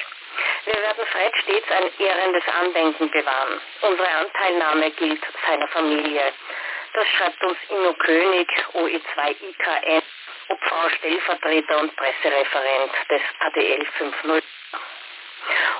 Wir 0.65 0.73
werden 0.81 1.05
Fred 1.05 1.35
stets 1.37 1.71
ein 1.71 1.91
ehrendes 1.99 2.43
Andenken 2.47 3.11
bewahren. 3.11 3.61
Unsere 3.81 4.09
Anteilnahme 4.09 4.91
gilt 4.91 5.21
seiner 5.45 5.67
Familie. 5.69 6.33
Das 6.93 7.07
schreibt 7.07 7.43
uns 7.43 7.57
Inno 7.69 7.93
König, 7.93 8.47
OE2IKN, 8.73 10.03
Obfrau 10.49 10.89
Stellvertreter 10.89 11.79
und 11.79 11.95
Pressereferent 11.95 12.91
des 13.09 13.21
ADL 13.39 13.85
50. 13.97 14.43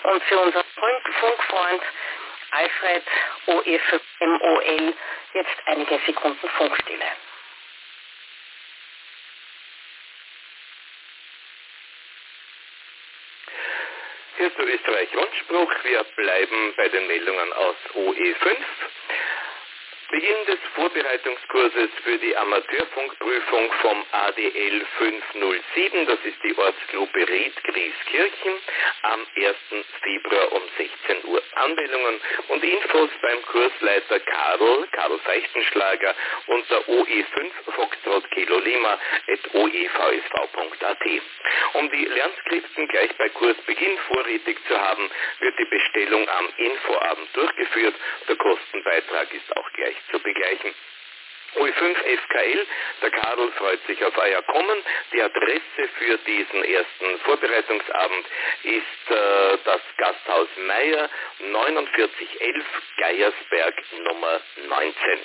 Und 0.04 0.24
für 0.24 0.40
unseren 0.40 0.66
Funkfreund 1.20 1.82
Alfred 2.52 3.04
OE5MOL 3.48 4.94
jetzt 5.34 5.58
einige 5.66 6.00
Sekunden 6.06 6.50
Funkstille. 6.50 7.06
Der 14.58 14.68
Österreich-Rundspruch. 14.68 15.72
Wir 15.84 16.04
bleiben 16.16 16.74
bei 16.78 16.88
den 16.88 17.08
Meldungen 17.08 17.54
aus 17.54 17.76
OE5. 17.96 18.56
Beginn 20.14 20.46
des 20.46 20.60
Vorbereitungskurses 20.76 21.90
für 22.04 22.20
die 22.20 22.38
Amateurfunkprüfung 22.38 23.72
vom 23.82 24.06
ADL 24.12 24.86
507, 25.00 26.06
das 26.06 26.20
ist 26.24 26.38
die 26.44 26.56
Ortsgruppe 26.56 27.28
Ried-Grieskirchen, 27.28 28.54
am 29.02 29.26
1. 29.36 29.56
Februar 30.04 30.52
um 30.52 30.62
16 30.78 31.26
Uhr. 31.32 31.42
Anmeldungen 31.56 32.22
und 32.50 32.64
Infos 32.64 33.10
beim 33.24 33.42
Kursleiter 33.42 34.20
Karl, 34.20 34.88
Karl 34.92 35.18
Feichtenschlager 35.18 36.14
unter 36.46 36.78
OE5 36.90 37.52
Foxtrot 37.76 38.30
Kilo 38.32 38.60
Lima 38.60 39.00
at 39.28 39.56
oevsv.at. 39.56 41.06
Um 41.74 41.90
die 41.90 42.06
Lernskripten 42.06 42.88
gleich 42.88 43.18
bei 43.18 43.30
Kursbeginn 43.30 43.98
vorrätig 44.14 44.60
zu 44.68 44.80
haben, 44.80 45.10
wird 45.40 45.58
die 45.58 45.66
Bestellung 45.66 46.30
am 46.30 46.50
Infoabend 46.58 47.30
durchgeführt. 47.34 47.96
Der 48.28 48.36
Kostenbeitrag 48.36 49.34
ist 49.34 49.58
auch 49.58 49.72
gleich 49.74 50.03
zu 50.12 50.20
begleichen. 50.20 50.74
OE5 51.56 51.96
FKL, 52.18 52.68
der 53.02 53.12
Karl 53.12 53.52
freut 53.52 53.86
sich 53.86 54.04
auf 54.04 54.18
euer 54.18 54.42
Kommen. 54.44 54.84
Die 55.12 55.22
Adresse 55.22 55.88
für 56.00 56.18
diesen 56.20 56.64
ersten 56.64 57.20
Vorbereitungsabend 57.20 58.26
ist 58.64 59.12
äh, 59.12 59.58
das 59.64 59.82
Gasthaus 59.98 60.48
Meier 60.66 61.10
4911 61.38 62.66
Geiersberg 62.98 63.76
Nummer 64.04 64.42
19 64.68 65.20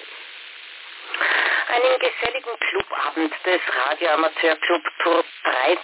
einen 1.68 1.98
geselligen 1.98 2.58
Clubabend 2.60 3.34
des 3.44 3.60
Radioamateurclub 3.86 4.82
Tour 5.02 5.24
13 5.44 5.80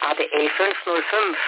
ADL 0.00 0.50
505. 0.50 1.38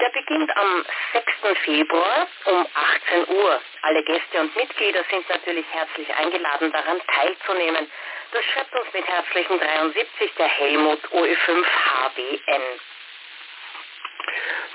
Der 0.00 0.10
beginnt 0.10 0.56
am 0.56 0.84
6. 1.12 1.58
Februar 1.64 2.26
um 2.46 2.66
18 2.74 3.34
Uhr. 3.36 3.60
Alle 3.82 4.02
Gäste 4.02 4.40
und 4.40 4.56
Mitglieder 4.56 5.04
sind 5.10 5.28
natürlich 5.28 5.66
herzlich 5.70 6.12
eingeladen, 6.14 6.72
daran 6.72 7.00
teilzunehmen. 7.06 7.90
Das 8.32 8.44
schreibt 8.46 8.74
uns 8.74 8.92
mit 8.92 9.06
herzlichen 9.06 9.60
73 9.60 10.34
der 10.36 10.48
Helmut 10.48 11.00
OE5 11.12 11.64
HBN. 11.64 12.62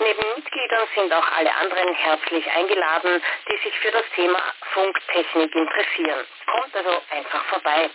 Neben 0.00 0.34
Mitgliedern 0.36 0.88
sind 0.94 1.12
auch 1.14 1.32
alle 1.36 1.54
anderen 1.56 1.94
herzlich 1.94 2.46
eingeladen, 2.50 3.22
die 3.50 3.56
sich 3.56 3.78
für 3.78 3.90
das 3.90 4.04
Thema 4.14 4.40
Funktechnik 4.72 5.54
interessieren. 5.54 6.26
Kommt 6.46 6.76
also 6.76 7.02
einfach 7.10 7.44
vorbei. 7.46 7.90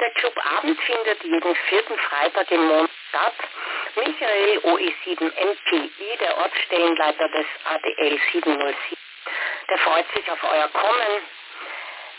Der 0.00 0.10
Clubabend 0.12 0.80
findet 0.80 1.24
jeden 1.24 1.54
vierten 1.54 1.98
Freitag 1.98 2.50
im 2.50 2.64
Monat 2.66 2.90
statt. 3.08 3.34
Michael 3.96 4.58
OE7 4.58 5.24
MPI, 5.24 6.16
der 6.20 6.38
Ortsstellenleiter 6.38 7.28
des 7.28 7.46
ADL 7.64 8.20
707, 8.32 8.76
der 9.68 9.78
freut 9.78 10.06
sich 10.14 10.30
auf 10.30 10.38
euer 10.44 10.68
Kommen. 10.68 11.22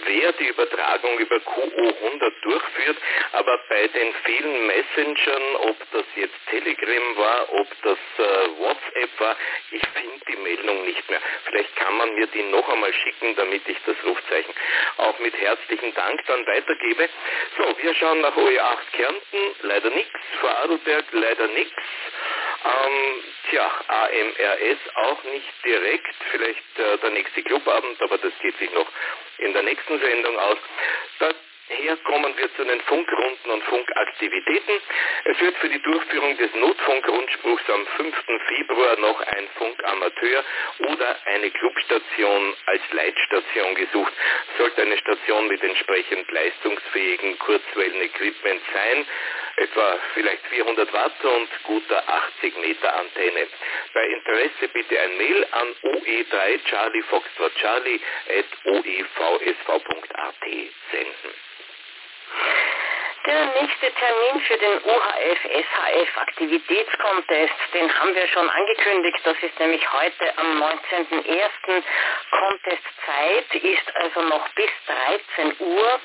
wer 0.05 0.31
die 0.33 0.47
Übertragung 0.47 1.19
über 1.19 1.35
QO100 1.35 2.41
durchführt, 2.41 2.97
aber 3.33 3.59
bei 3.69 3.87
den 3.89 4.11
vielen 4.25 4.65
Messengern, 4.65 5.55
ob 5.57 5.77
das 5.91 6.05
jetzt 6.15 6.33
Telegram 6.49 7.15
war, 7.15 7.53
ob 7.53 7.67
das 7.83 7.99
äh, 8.17 8.49
WhatsApp 8.57 9.19
war, 9.19 9.35
ich 9.69 9.83
finde 9.89 10.25
die 10.27 10.37
Meldung 10.37 10.83
nicht 10.85 11.07
mehr. 11.11 11.21
Vielleicht 11.45 11.75
kann 11.75 11.97
man 11.97 12.15
mir 12.15 12.25
die 12.27 12.43
noch 12.43 12.67
einmal 12.67 12.93
schicken, 12.93 13.35
damit 13.35 13.61
ich 13.67 13.77
das 13.85 13.95
Rufzeichen 14.03 14.53
auch 14.97 15.19
mit 15.19 15.39
herzlichen 15.39 15.93
Dank 15.93 16.25
dann 16.25 16.47
weitergebe. 16.47 17.07
So, 17.55 17.77
wir 17.83 17.93
schauen 17.95 18.21
nach 18.21 18.35
OE8 18.35 18.91
Kärnten, 18.93 19.55
leider 19.61 19.91
nichts, 19.91 20.19
Vorarlberg 20.39 21.05
leider 21.11 21.47
nichts. 21.49 21.83
Ähm, 22.63 23.23
tja, 23.49 23.71
AMRS 23.87 24.79
auch 24.95 25.23
nicht 25.23 25.65
direkt, 25.65 26.15
vielleicht 26.31 26.79
äh, 26.79 26.97
der 26.99 27.09
nächste 27.11 27.41
Clubabend, 27.43 28.01
aber 28.01 28.17
das 28.19 28.33
geht 28.41 28.57
sich 28.57 28.71
noch 28.73 28.87
in 29.39 29.53
der 29.53 29.63
nächsten 29.63 29.99
Sendung 29.99 30.37
aus. 30.37 30.57
Daher 31.71 31.95
kommen 31.97 32.37
wir 32.37 32.53
zu 32.55 32.65
den 32.65 32.81
Funkrunden 32.81 33.49
und 33.49 33.63
Funkaktivitäten. 33.63 34.81
Es 35.23 35.39
wird 35.39 35.55
für 35.57 35.69
die 35.69 35.81
Durchführung 35.81 36.37
des 36.37 36.53
Notfunkrundspruchs 36.55 37.69
am 37.69 37.87
5. 37.87 38.15
Februar 38.47 38.97
noch 38.97 39.21
ein 39.21 39.47
Funkamateur 39.57 40.43
oder 40.79 41.17
eine 41.25 41.49
Clubstation 41.49 42.55
als 42.65 42.81
Leitstation 42.91 43.75
gesucht. 43.75 44.13
Sollte 44.57 44.81
eine 44.81 44.97
Station 44.97 45.47
mit 45.47 45.63
entsprechend 45.63 46.29
leistungsfähigen 46.31 47.39
Kurzwellenequipment 47.39 48.61
sein, 48.73 49.05
etwa 49.55 49.99
vielleicht 50.13 50.45
400 50.47 50.91
Watt 50.91 51.23
und 51.23 51.49
guter 51.63 52.03
80 52.07 52.57
Meter 52.57 52.95
Antenne. 52.95 53.47
Bei 53.93 54.05
Interesse 54.05 54.67
bitte 54.73 54.99
ein 54.99 55.17
Mail 55.17 55.47
an 55.51 55.67
oe3 55.83 56.63
Charlie 56.65 57.03
Foxtrot 57.03 57.55
Charlie 57.55 58.01
at 58.27 58.45
oevsv.at 58.65 60.35
senden. 60.91 61.51
Der 63.25 63.45
nächste 63.45 63.91
Termin 63.93 64.41
für 64.47 64.57
den 64.57 64.83
UHF-SHF 64.83 66.17
Aktivitätskontest, 66.17 67.53
den 67.71 67.99
haben 67.99 68.15
wir 68.15 68.27
schon 68.27 68.49
angekündigt. 68.49 69.19
Das 69.23 69.37
ist 69.43 69.59
nämlich 69.59 69.93
heute 69.93 70.35
am 70.37 70.59
19.01. 70.59 71.83
Contestzeit 72.31 73.55
ist 73.63 73.95
also 73.95 74.21
noch 74.23 74.49
bis 74.55 74.71
13 75.37 75.55
Uhr. 75.59 75.99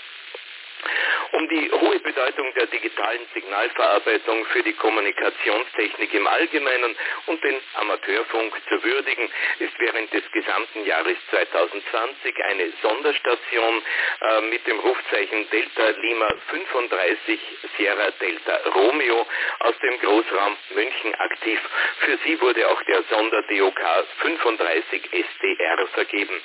Um 1.31 1.49
die 1.49 1.71
hohe 1.71 1.99
Bedeutung 1.99 2.53
der 2.53 2.67
digitalen 2.67 3.21
Signalverarbeitung 3.33 4.45
für 4.45 4.63
die 4.63 4.73
Kommunikationstechnik 4.73 6.13
im 6.13 6.27
Allgemeinen 6.27 6.95
und 7.27 7.43
den 7.43 7.59
Amateurfunk 7.75 8.53
zu 8.69 8.83
würdigen, 8.83 9.29
ist 9.59 9.77
während 9.79 10.13
des 10.13 10.23
gesamten 10.31 10.85
Jahres 10.85 11.17
2020 11.29 12.43
eine 12.45 12.71
Sonderstation 12.81 13.81
äh, 14.21 14.41
mit 14.41 14.65
dem 14.67 14.79
Rufzeichen 14.79 15.49
Delta 15.49 15.89
Lima 15.89 16.29
35 16.49 17.39
Sierra 17.77 18.11
Delta 18.11 18.57
Romeo 18.73 19.25
aus 19.59 19.77
dem 19.79 19.99
Großraum 19.99 20.57
München 20.75 21.15
aktiv. 21.15 21.59
Für 21.99 22.17
sie 22.25 22.39
wurde 22.41 22.67
auch 22.69 22.81
der 22.83 23.03
Sonder-DOK 23.09 23.79
35 24.21 25.03
SDR 25.13 25.87
vergeben. 25.93 26.41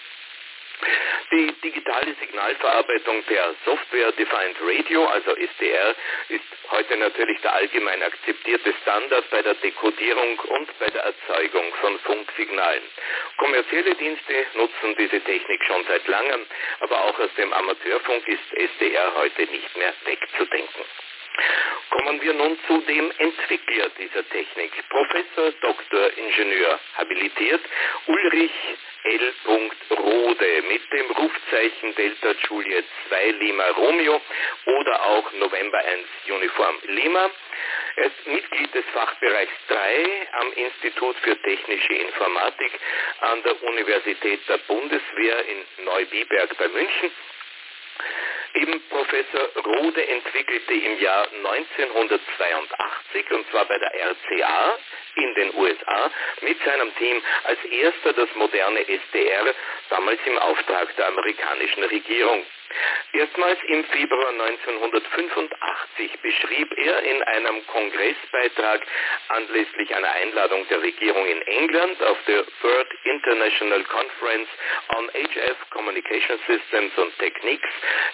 Die 1.31 1.53
digitale 1.63 2.15
Signalverarbeitung 2.21 3.23
per 3.25 3.55
Software 3.65 4.13
Defined 4.13 4.57
Radio, 4.61 5.07
also 5.07 5.35
SDR, 5.35 5.95
ist 6.29 6.45
heute 6.71 6.97
natürlich 6.97 7.41
der 7.41 7.55
allgemein 7.55 8.03
akzeptierte 8.03 8.75
Standard 8.83 9.31
bei 9.31 9.43
der 9.43 9.55
Dekodierung 9.55 10.39
und 10.39 10.79
bei 10.79 10.87
der 10.89 11.03
Erzeugung 11.05 11.73
von 11.81 11.99
Funksignalen. 12.01 12.83
Kommerzielle 13.39 13.95
Dienste 13.95 14.47
nutzen 14.55 14.95
diese 14.99 15.21
Technik 15.21 15.65
schon 15.65 15.85
seit 15.87 16.07
langem, 16.09 16.47
aber 16.81 17.05
auch 17.05 17.19
aus 17.19 17.35
dem 17.37 17.53
Amateurfunk 17.53 18.29
ist 18.29 18.53
SDR 18.53 19.15
heute 19.17 19.43
nicht 19.47 19.77
mehr 19.77 19.95
wegzudenken. 20.05 20.85
Kommen 21.91 22.21
wir 22.23 22.35
nun 22.35 22.59
zu 22.67 22.79
dem 22.83 23.13
Entwickler 23.19 23.89
dieser 23.99 24.29
Technik, 24.29 24.73
Professor 24.89 25.53
Dr. 25.61 26.17
Ingenieur, 26.17 26.81
habilitiert 26.97 27.61
Ulrich 28.07 28.53
L. 29.05 29.35
Rode 29.91 30.63
mit 30.69 30.93
dem 30.93 31.11
Rufzeichen 31.11 31.95
Delta 31.95 32.33
Juliet 32.49 32.85
2 33.09 33.31
Lima 33.31 33.69
Romeo 33.71 34.21
oder 34.67 35.05
auch 35.07 35.33
November 35.33 35.79
1 35.79 36.07
Uniform 36.29 36.77
Lima. 36.85 37.31
Er 37.97 38.07
ist 38.07 38.27
Mitglied 38.27 38.75
des 38.75 38.85
Fachbereichs 38.93 39.53
3 39.69 40.29
am 40.33 40.53
Institut 40.53 41.17
für 41.23 41.37
Technische 41.43 41.95
Informatik 41.95 42.73
an 43.21 43.43
der 43.43 43.63
Universität 43.65 44.41
der 44.49 44.59
Bundeswehr 44.59 45.45
in 45.47 45.85
Neubiberg 45.85 46.57
bei 46.59 46.69
München 46.69 47.11
Eben 48.55 48.83
Professor 48.91 49.49
Rode 49.65 50.07
entwickelte 50.07 50.75
im 50.75 51.01
Jahr 51.01 51.27
1982, 51.33 53.31
und 53.31 53.51
zwar 53.51 53.65
bei 53.65 53.79
der 53.79 53.95
RCA 53.95 54.79
in 55.17 55.35
den 55.35 55.55
USA, 55.55 56.11
mit 56.43 56.63
seinem 56.63 56.95
Team 56.97 57.23
als 57.45 57.65
erster 57.65 58.13
das 58.13 58.29
moderne 58.35 58.81
SDR, 58.87 59.55
damals 59.89 60.21
im 60.27 60.39
Auftrag 60.39 60.95
der 60.97 61.09
amerikanischen 61.09 61.85
Regierung. 61.85 62.45
Erstmals 63.13 63.59
im 63.67 63.85
Februar 63.85 64.29
1985 64.31 66.21
beschrieb 66.21 66.73
er 66.79 67.03
in 67.03 67.23
einem 67.23 67.67
Kongressbeitrag 67.67 68.83
anlässlich 69.29 69.95
einer 69.95 70.11
Einladung 70.13 70.67
der 70.69 70.83
Regierung 70.83 71.27
in 71.27 71.43
England 71.43 72.03
auf 72.03 72.19
der 72.27 72.45
Third 72.61 72.89
International 73.05 73.85
Conference 73.85 74.49
on 74.97 75.11
HF 75.11 75.71
Communication 75.71 76.39
Systems 76.47 76.93
and 76.99 77.19
Techniques 77.19 77.71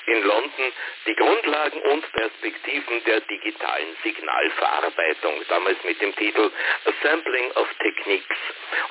in 0.07 0.23
London 0.23 0.73
die 1.07 1.15
Grundlagen 1.15 1.81
und 1.83 2.13
Perspektiven 2.13 3.05
der 3.05 3.21
digitalen 3.21 3.97
Signalverarbeitung, 4.03 5.43
damals 5.49 5.83
mit 5.85 6.01
dem 6.01 6.15
Titel 6.17 6.51
Assembling 6.85 7.51
of 7.53 7.69
Techniques. 7.81 8.39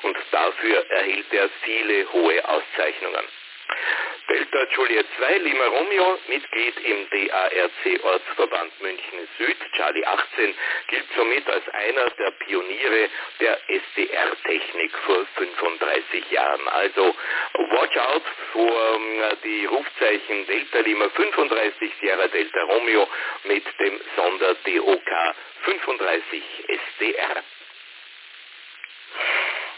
Und 0.02 0.16
dafür 0.30 0.90
erhielt 0.90 1.32
er 1.32 1.48
viele 1.62 2.12
hohe 2.12 2.48
Auszeichnungen. 2.48 3.24
Delta 4.28 4.66
Juliet 4.74 5.06
2 5.16 5.38
Lima 5.38 5.64
Romeo, 5.68 6.18
Mitglied 6.28 6.74
im 6.84 7.08
DARC 7.08 8.04
Ortsverband 8.04 8.78
München 8.82 9.26
Süd, 9.38 9.56
Charlie 9.74 10.04
18, 10.04 10.54
gilt 10.88 11.06
somit 11.16 11.48
als 11.48 11.66
einer 11.70 12.10
der 12.10 12.30
Pioniere 12.32 13.08
der 13.40 13.58
SDR-Technik 13.68 14.92
vor 15.06 15.24
35 15.34 16.30
Jahren. 16.30 16.68
Also 16.68 17.14
watch 17.54 17.96
out 17.96 18.22
für 18.52 18.96
ähm, 18.96 19.38
die 19.44 19.64
Rufzeichen 19.64 20.46
Delta 20.46 20.80
Lima 20.80 21.08
35 21.08 21.92
Sierra 21.98 22.28
Delta 22.28 22.62
Romeo 22.64 23.08
mit 23.44 23.64
dem 23.80 23.98
Sonder 24.14 24.54
DOK 24.56 25.34
35 25.64 26.42
SDR. 26.68 27.42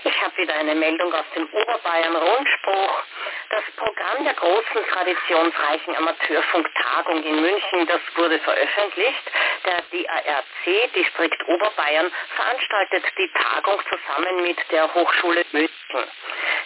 Ich 0.02 0.22
habe 0.22 0.36
wieder 0.38 0.54
eine 0.54 0.74
Meldung 0.74 1.12
aus 1.12 1.26
dem 1.34 1.46
Oberbayern 1.52 2.16
Rundspruch. 2.16 3.02
Das 3.50 3.64
Programm 3.76 4.24
der 4.24 4.34
großen 4.34 4.86
traditionsreichen 4.92 5.96
Amateurfunktagung 5.96 7.22
in 7.22 7.42
München, 7.42 7.86
das 7.86 8.00
wurde 8.16 8.38
veröffentlicht. 8.38 9.22
Der 9.66 9.82
DARC, 9.92 10.92
Distrikt 10.94 11.46
Oberbayern, 11.48 12.10
veranstaltet 12.34 13.04
die 13.18 13.30
Tagung 13.32 13.80
zusammen 13.90 14.42
mit 14.42 14.58
der 14.70 14.92
Hochschule 14.94 15.44
München. 15.52 16.10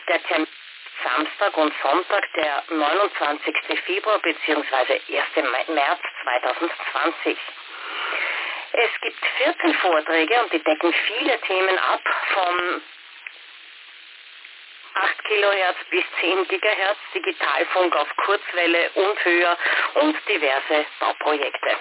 Der 0.08 0.22
Termin 0.24 0.46
Samstag 1.02 1.56
und 1.56 1.74
Sonntag, 1.82 2.32
der 2.34 2.62
29. 2.68 3.56
Februar 3.84 4.18
bzw. 4.20 5.00
1. 5.10 5.68
März 5.68 6.00
2020. 6.22 7.38
Es 8.72 9.00
gibt 9.00 9.26
14 9.38 9.74
Vorträge 9.74 10.40
und 10.42 10.52
die 10.52 10.62
decken 10.62 10.92
viele 10.92 11.40
Themen 11.40 11.78
ab, 11.78 12.00
von 12.32 12.82
8 14.94 15.24
Kilohertz 15.24 15.78
bis 15.90 16.04
10 16.20 16.48
Gigahertz, 16.48 16.98
Digitalfunk 17.14 17.96
auf 17.96 18.08
Kurzwelle 18.16 18.90
und 18.94 19.24
höher 19.24 19.58
und 19.94 20.16
diverse 20.28 20.86
Bauprojekte. 21.00 21.76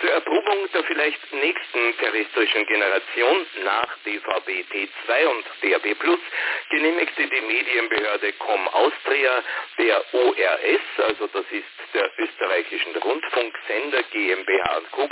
Zur 0.00 0.10
Erprobung 0.10 0.70
der 0.72 0.84
vielleicht 0.84 1.32
nächsten 1.32 1.98
terrestrischen 1.98 2.66
Generation 2.66 3.46
nach 3.64 3.98
DVB 4.06 4.64
T2 4.72 5.26
und 5.26 5.44
DAB 5.62 5.94
Plus 5.98 6.20
genehmigte 6.70 7.26
die 7.26 7.40
Medienbehörde 7.40 8.32
Com 8.34 8.68
Austria 8.68 9.42
der 9.76 10.04
ORS, 10.14 11.08
also 11.08 11.26
das 11.32 11.46
ist 11.50 11.94
der 11.94 12.10
österreichischen 12.16 12.94
Rundfunksender 12.96 14.04
GmbH 14.04 14.76
und 14.76 14.90
Co. 14.92 15.08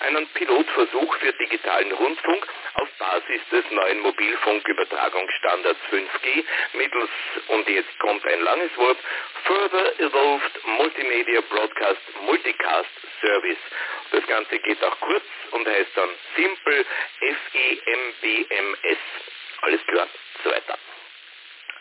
Einen 0.00 0.26
Pilotversuch 0.28 1.14
für 1.16 1.32
digitalen 1.34 1.92
Rundfunk 1.92 2.46
auf 2.74 2.88
Basis 2.98 3.42
des 3.50 3.70
neuen 3.70 4.00
Mobilfunkübertragungsstandards 5.42 5.80
5G 5.90 6.44
mittels, 6.74 7.10
und 7.48 7.68
jetzt 7.68 7.98
kommt 7.98 8.24
ein 8.24 8.40
langes 8.42 8.76
Wort, 8.76 8.98
Further 9.44 10.00
Evolved 10.00 10.66
Multimedia 10.78 11.40
Broadcast 11.48 12.00
Multicast 12.24 12.90
Service. 13.20 13.58
Das 14.12 14.26
Ganze 14.26 14.58
geht 14.60 14.82
auch 14.84 14.98
kurz 15.00 15.24
und 15.52 15.66
heißt 15.66 15.90
dann 15.96 16.10
Simple 16.36 16.84
FEMBMS. 17.20 18.98
Alles 19.62 19.86
klar, 19.86 20.08
so 20.44 20.50
weiter. 20.50 20.78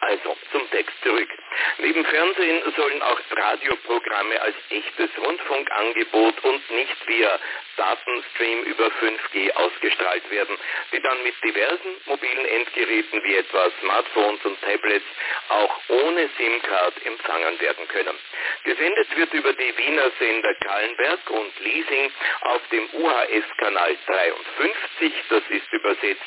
Also, 0.02 0.36
zum 0.52 0.70
Text 0.72 0.96
zurück. 1.04 1.30
Neben 1.78 2.04
Fernsehen 2.06 2.74
sollen 2.76 3.02
auch 3.04 3.20
Radioprogramme 3.30 4.42
als 4.42 4.56
echtes 4.72 5.10
Rundfunkangebot 5.18 6.44
und 6.44 6.72
nicht 6.72 7.08
via 7.08 7.40
Datenstream 7.78 8.64
über 8.64 8.88
5G 8.88 9.52
ausgestrahlt 9.54 10.30
werden, 10.32 10.58
die 10.92 11.02
dann 11.02 11.24
mit 11.24 11.36
diversen 11.44 11.90
mobilen 12.06 12.46
Endgeräten 12.46 13.24
wie 13.24 13.36
etwa 13.36 13.70
Smartphones 13.80 14.44
und 14.44 14.60
Tablets 14.62 15.06
auch 15.50 15.80
ohne 15.90 16.30
SIM-Card 16.38 17.06
empfangen 17.06 17.60
werden 17.60 17.88
können. 17.88 18.18
Gesendet 18.64 19.16
wird 19.16 19.34
über 19.34 19.54
die 19.54 19.78
Wiener 19.78 20.12
Sender 20.18 20.56
Kallenberg 20.56 21.30
und 21.30 21.60
Leasing 21.60 22.12
auf 22.42 22.62
dem 22.72 22.90
UHF-Kanal 22.94 23.98
53, 24.08 25.14
das 25.30 25.44
ist 25.50 25.74
übersetzt 25.74 26.22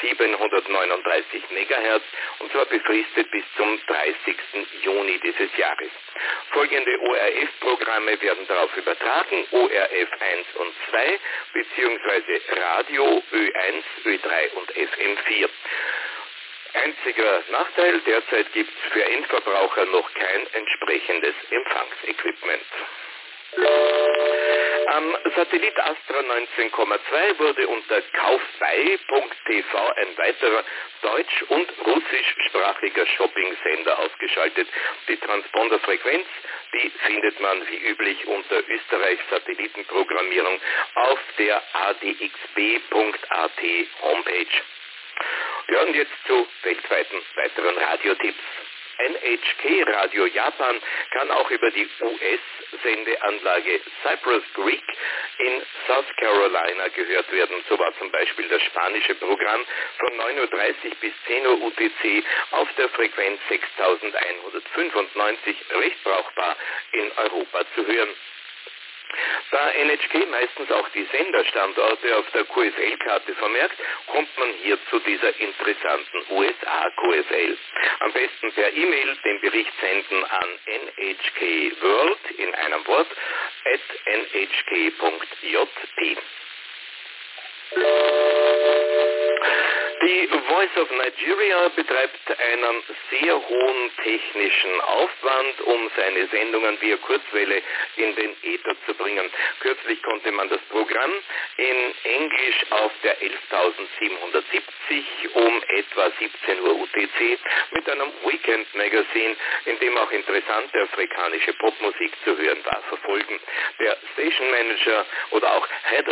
739 0.00 1.42
MHz 1.50 2.02
und 2.38 2.52
zwar 2.52 2.66
befristet 2.66 3.17
bis 3.24 3.44
zum 3.56 3.80
30. 3.86 4.36
Juni 4.82 5.18
dieses 5.20 5.56
Jahres. 5.56 5.90
Folgende 6.50 7.00
ORF-Programme 7.00 8.20
werden 8.20 8.46
darauf 8.46 8.76
übertragen, 8.76 9.46
ORF 9.50 10.10
1 10.20 10.46
und 10.54 10.74
2 10.90 11.18
beziehungsweise 11.52 12.40
Radio 12.56 13.22
Ö1, 13.32 13.82
Ö3 14.04 14.52
und 14.54 14.72
FM4. 14.72 15.48
Einziger 16.74 17.42
Nachteil, 17.50 18.00
derzeit 18.00 18.52
gibt 18.52 18.70
es 18.70 18.92
für 18.92 19.04
Endverbraucher 19.04 19.86
noch 19.86 20.12
kein 20.14 20.46
entsprechendes 20.52 21.34
Empfangsequipment. 21.50 22.66
Am 24.90 25.14
Satellit 25.36 25.78
Astra 25.78 26.20
19,2 26.20 27.38
wurde 27.38 27.68
unter 27.68 28.00
kaufbei.tv 28.00 29.78
ein 29.96 30.16
weiterer 30.16 30.64
deutsch- 31.02 31.42
und 31.48 31.70
russischsprachiger 31.84 33.06
Shopping-Sender 33.06 33.98
ausgeschaltet. 33.98 34.66
Die 35.08 35.18
Transponderfrequenz, 35.18 36.26
die 36.72 36.90
findet 37.04 37.38
man 37.38 37.68
wie 37.68 37.86
üblich 37.86 38.26
unter 38.28 38.66
Österreichs 38.66 39.22
Satellitenprogrammierung 39.28 40.58
auf 40.94 41.20
der 41.36 41.62
adxb.at 41.74 43.60
Homepage. 44.00 44.62
Ja, 45.68 45.82
und 45.82 45.96
jetzt 45.96 46.26
zu 46.26 46.48
weltweiten 46.62 47.20
weiteren 47.34 47.76
Radiotipps. 47.76 48.44
NHK 48.98 49.86
Radio 49.86 50.26
Japan 50.26 50.80
kann 51.12 51.30
auch 51.30 51.48
über 51.50 51.70
die 51.70 51.88
US-Sendeanlage 52.00 53.80
Cypress 54.02 54.42
Creek 54.54 54.82
in 55.38 55.62
South 55.86 56.06
Carolina 56.16 56.88
gehört 56.88 57.30
werden. 57.32 57.64
So 57.68 57.78
war 57.78 57.96
zum 57.98 58.10
Beispiel 58.10 58.48
das 58.48 58.62
spanische 58.62 59.14
Programm 59.14 59.64
von 59.98 60.12
9.30 60.18 60.40
Uhr 60.40 60.48
bis 61.00 61.12
10 61.26 61.46
Uhr 61.46 61.62
UTC 61.62 62.24
auf 62.52 62.68
der 62.76 62.88
Frequenz 62.90 63.40
6195 63.48 65.56
recht 65.70 66.04
brauchbar 66.04 66.56
in 66.92 67.10
Europa 67.16 67.64
zu 67.74 67.86
hören. 67.86 68.14
Da 69.50 69.70
NHK 69.70 70.26
meistens 70.30 70.70
auch 70.70 70.88
die 70.90 71.04
Senderstandorte 71.10 72.16
auf 72.16 72.30
der 72.32 72.44
QSL-Karte 72.44 73.34
vermerkt, 73.34 73.76
kommt 74.06 74.38
man 74.38 74.52
hier 74.62 74.78
zu 74.90 74.98
dieser 75.00 75.34
interessanten 75.40 76.24
USA-QSL. 76.30 77.58
Am 78.00 78.12
besten 78.12 78.52
per 78.52 78.72
E-Mail 78.72 79.16
den 79.24 79.40
Bericht 79.40 79.72
senden 79.80 80.24
an 80.24 80.58
nhkworld 80.66 82.18
in 82.36 82.54
einem 82.54 82.86
Wort 82.86 83.08
at 83.64 83.80
nhk.jp. 84.32 86.18
Die 90.00 90.28
Voice 90.28 90.76
of 90.76 90.88
Nigeria 90.90 91.68
betreibt 91.70 92.30
einen 92.30 92.84
sehr 93.10 93.34
hohen 93.34 93.90
technischen 94.04 94.80
Aufwand, 94.80 95.60
um 95.62 95.90
seine 95.96 96.28
Sendungen 96.28 96.80
via 96.80 96.96
Kurzwelle 96.98 97.60
in 97.96 98.14
den 98.14 98.36
Äther 98.44 98.76
zu 98.86 98.94
bringen. 98.94 99.28
Kürzlich 99.58 100.00
konnte 100.02 100.30
man 100.30 100.48
das 100.50 100.60
Programm 100.70 101.12
in 101.56 101.94
Englisch 102.04 102.64
auf 102.70 102.92
der 103.02 103.20
11770 103.22 105.04
um 105.34 105.62
etwa 105.68 106.12
17 106.18 106.60
Uhr 106.60 106.80
UTC 106.80 107.38
mit 107.72 107.90
einem 107.90 108.12
Weekend 108.24 108.72
Magazine, 108.76 109.34
in 109.64 109.80
dem 109.80 109.98
auch 109.98 110.12
interessante 110.12 110.80
afrikanische 110.82 111.54
Popmusik 111.54 112.12
zu 112.24 112.38
hören 112.38 112.64
war, 112.64 112.80
verfolgen. 112.88 113.40
Der 113.80 113.96
Station 114.12 114.48
Manager 114.50 115.04
oder 115.32 115.56
auch 115.56 115.66
Head 115.90 116.06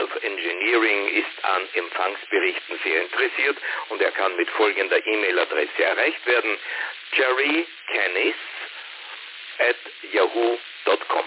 Engineering 0.67 1.09
ist 1.09 1.45
an 1.45 1.69
Empfangsberichten 1.75 2.79
sehr 2.83 3.03
interessiert 3.03 3.57
und 3.89 4.03
er 4.03 4.11
kann 4.11 4.35
mit 4.37 4.51
folgender 4.51 5.05
E-Mail-Adresse 5.07 5.85
erreicht 5.85 6.27
werden, 6.27 6.59
jerrycanis 7.13 8.35
at 9.59 9.77
yahoo.com. 10.13 11.25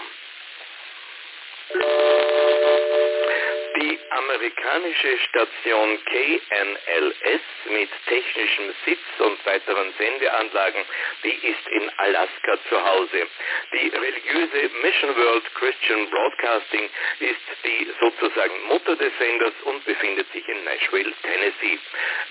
Die 3.80 3.98
amerikanische 4.10 5.18
Station 5.30 5.98
KNLS 6.04 7.40
mit 7.70 7.88
technischem 8.06 8.74
Sitz 8.84 9.00
und 9.20 9.46
weiteren 9.46 9.94
Sendeanlagen, 9.96 10.84
die 11.24 11.48
ist 11.48 11.66
in 11.70 11.90
Alaska 11.96 12.58
zu 12.68 12.84
Hause. 12.84 13.26
Die 13.72 13.88
religiöse 13.88 14.70
Mission 14.82 15.16
World 15.16 15.54
Christian 15.54 16.10
Broadcasting 16.10 16.90
ist 17.20 17.40
die 17.64 17.90
sozusagen 18.00 18.62
Mutter 18.68 18.96
des 18.96 19.16
Senders 19.18 19.54
und 19.64 19.82
befindet 19.86 20.30
sich 20.32 20.46
in 20.46 20.62
Nashville, 20.64 21.14
Tennessee. 21.22 21.78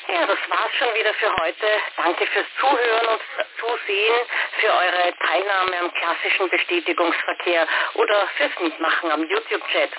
Ja, 0.08 0.26
das 0.26 0.38
war's 0.48 0.74
schon 0.78 0.94
wieder 0.94 1.12
für 1.14 1.34
heute. 1.36 1.66
Danke 1.96 2.26
fürs 2.26 2.46
Zuhören 2.60 3.06
und 3.08 3.20
Zusehen, 3.58 4.26
für 4.60 4.72
eure 4.72 5.14
Teilnahme 5.18 5.78
am 5.80 5.92
klassischen 5.94 6.48
Bestätigungsverkehr 6.48 7.66
oder 7.94 8.28
fürs 8.36 8.52
Mitmachen 8.60 9.10
am 9.10 9.24
YouTube-Chat. 9.24 9.90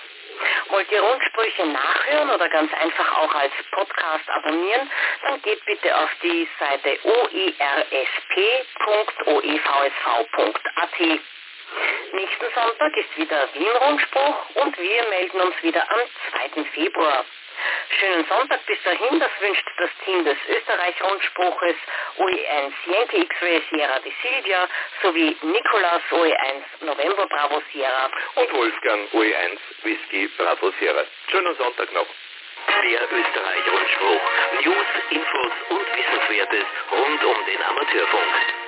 Wollt 0.69 0.91
ihr 0.91 1.01
Rundsprüche 1.01 1.65
nachhören 1.65 2.29
oder 2.29 2.49
ganz 2.49 2.73
einfach 2.73 3.17
auch 3.17 3.33
als 3.33 3.53
Podcast 3.71 4.29
abonnieren, 4.29 4.91
dann 5.23 5.41
geht 5.41 5.63
bitte 5.65 5.95
auf 5.97 6.09
die 6.21 6.47
Seite 6.59 6.99
oirsp.oevsv.at. 7.03 7.99
Nächsten 12.13 12.45
Sonntag 12.55 12.97
ist 12.97 13.17
wieder 13.17 13.49
Wien-Rundspruch 13.53 14.49
und 14.55 14.77
wir 14.77 15.09
melden 15.09 15.41
uns 15.41 15.61
wieder 15.63 15.83
am 15.91 15.99
2. 16.53 16.63
Februar. 16.71 17.25
Schönen 17.99 18.25
Sonntag 18.27 18.65
bis 18.65 18.81
dahin, 18.83 19.19
das 19.19 19.31
wünscht 19.39 19.65
das 19.77 19.89
Team 20.05 20.23
des 20.25 20.37
Österreich-Rundspruches 20.47 21.75
OE1 22.17 22.73
Yankee 22.85 23.21
X-Ray 23.21 23.63
Sierra 23.71 23.99
de 23.99 24.11
Silvia 24.21 24.67
sowie 25.01 25.35
Nicolas 25.41 26.01
OE1 26.11 26.85
November 26.85 27.27
Bravo 27.27 27.61
Sierra 27.71 28.09
und 28.35 28.53
Wolfgang 28.53 29.11
OE1 29.13 29.57
Whisky 29.83 30.27
Bravo 30.37 30.71
Sierra. 30.79 31.03
Schönen 31.31 31.55
Sonntag 31.55 31.91
noch. 31.93 32.07
Der 32.67 33.01
Österreich-Rundspruch. 33.01 34.21
News, 34.63 34.87
Infos 35.09 35.53
und 35.69 35.97
Wissenswertes 35.97 36.65
rund 36.91 37.23
um 37.23 37.45
den 37.45 37.63
Amateurfunk. 37.63 38.66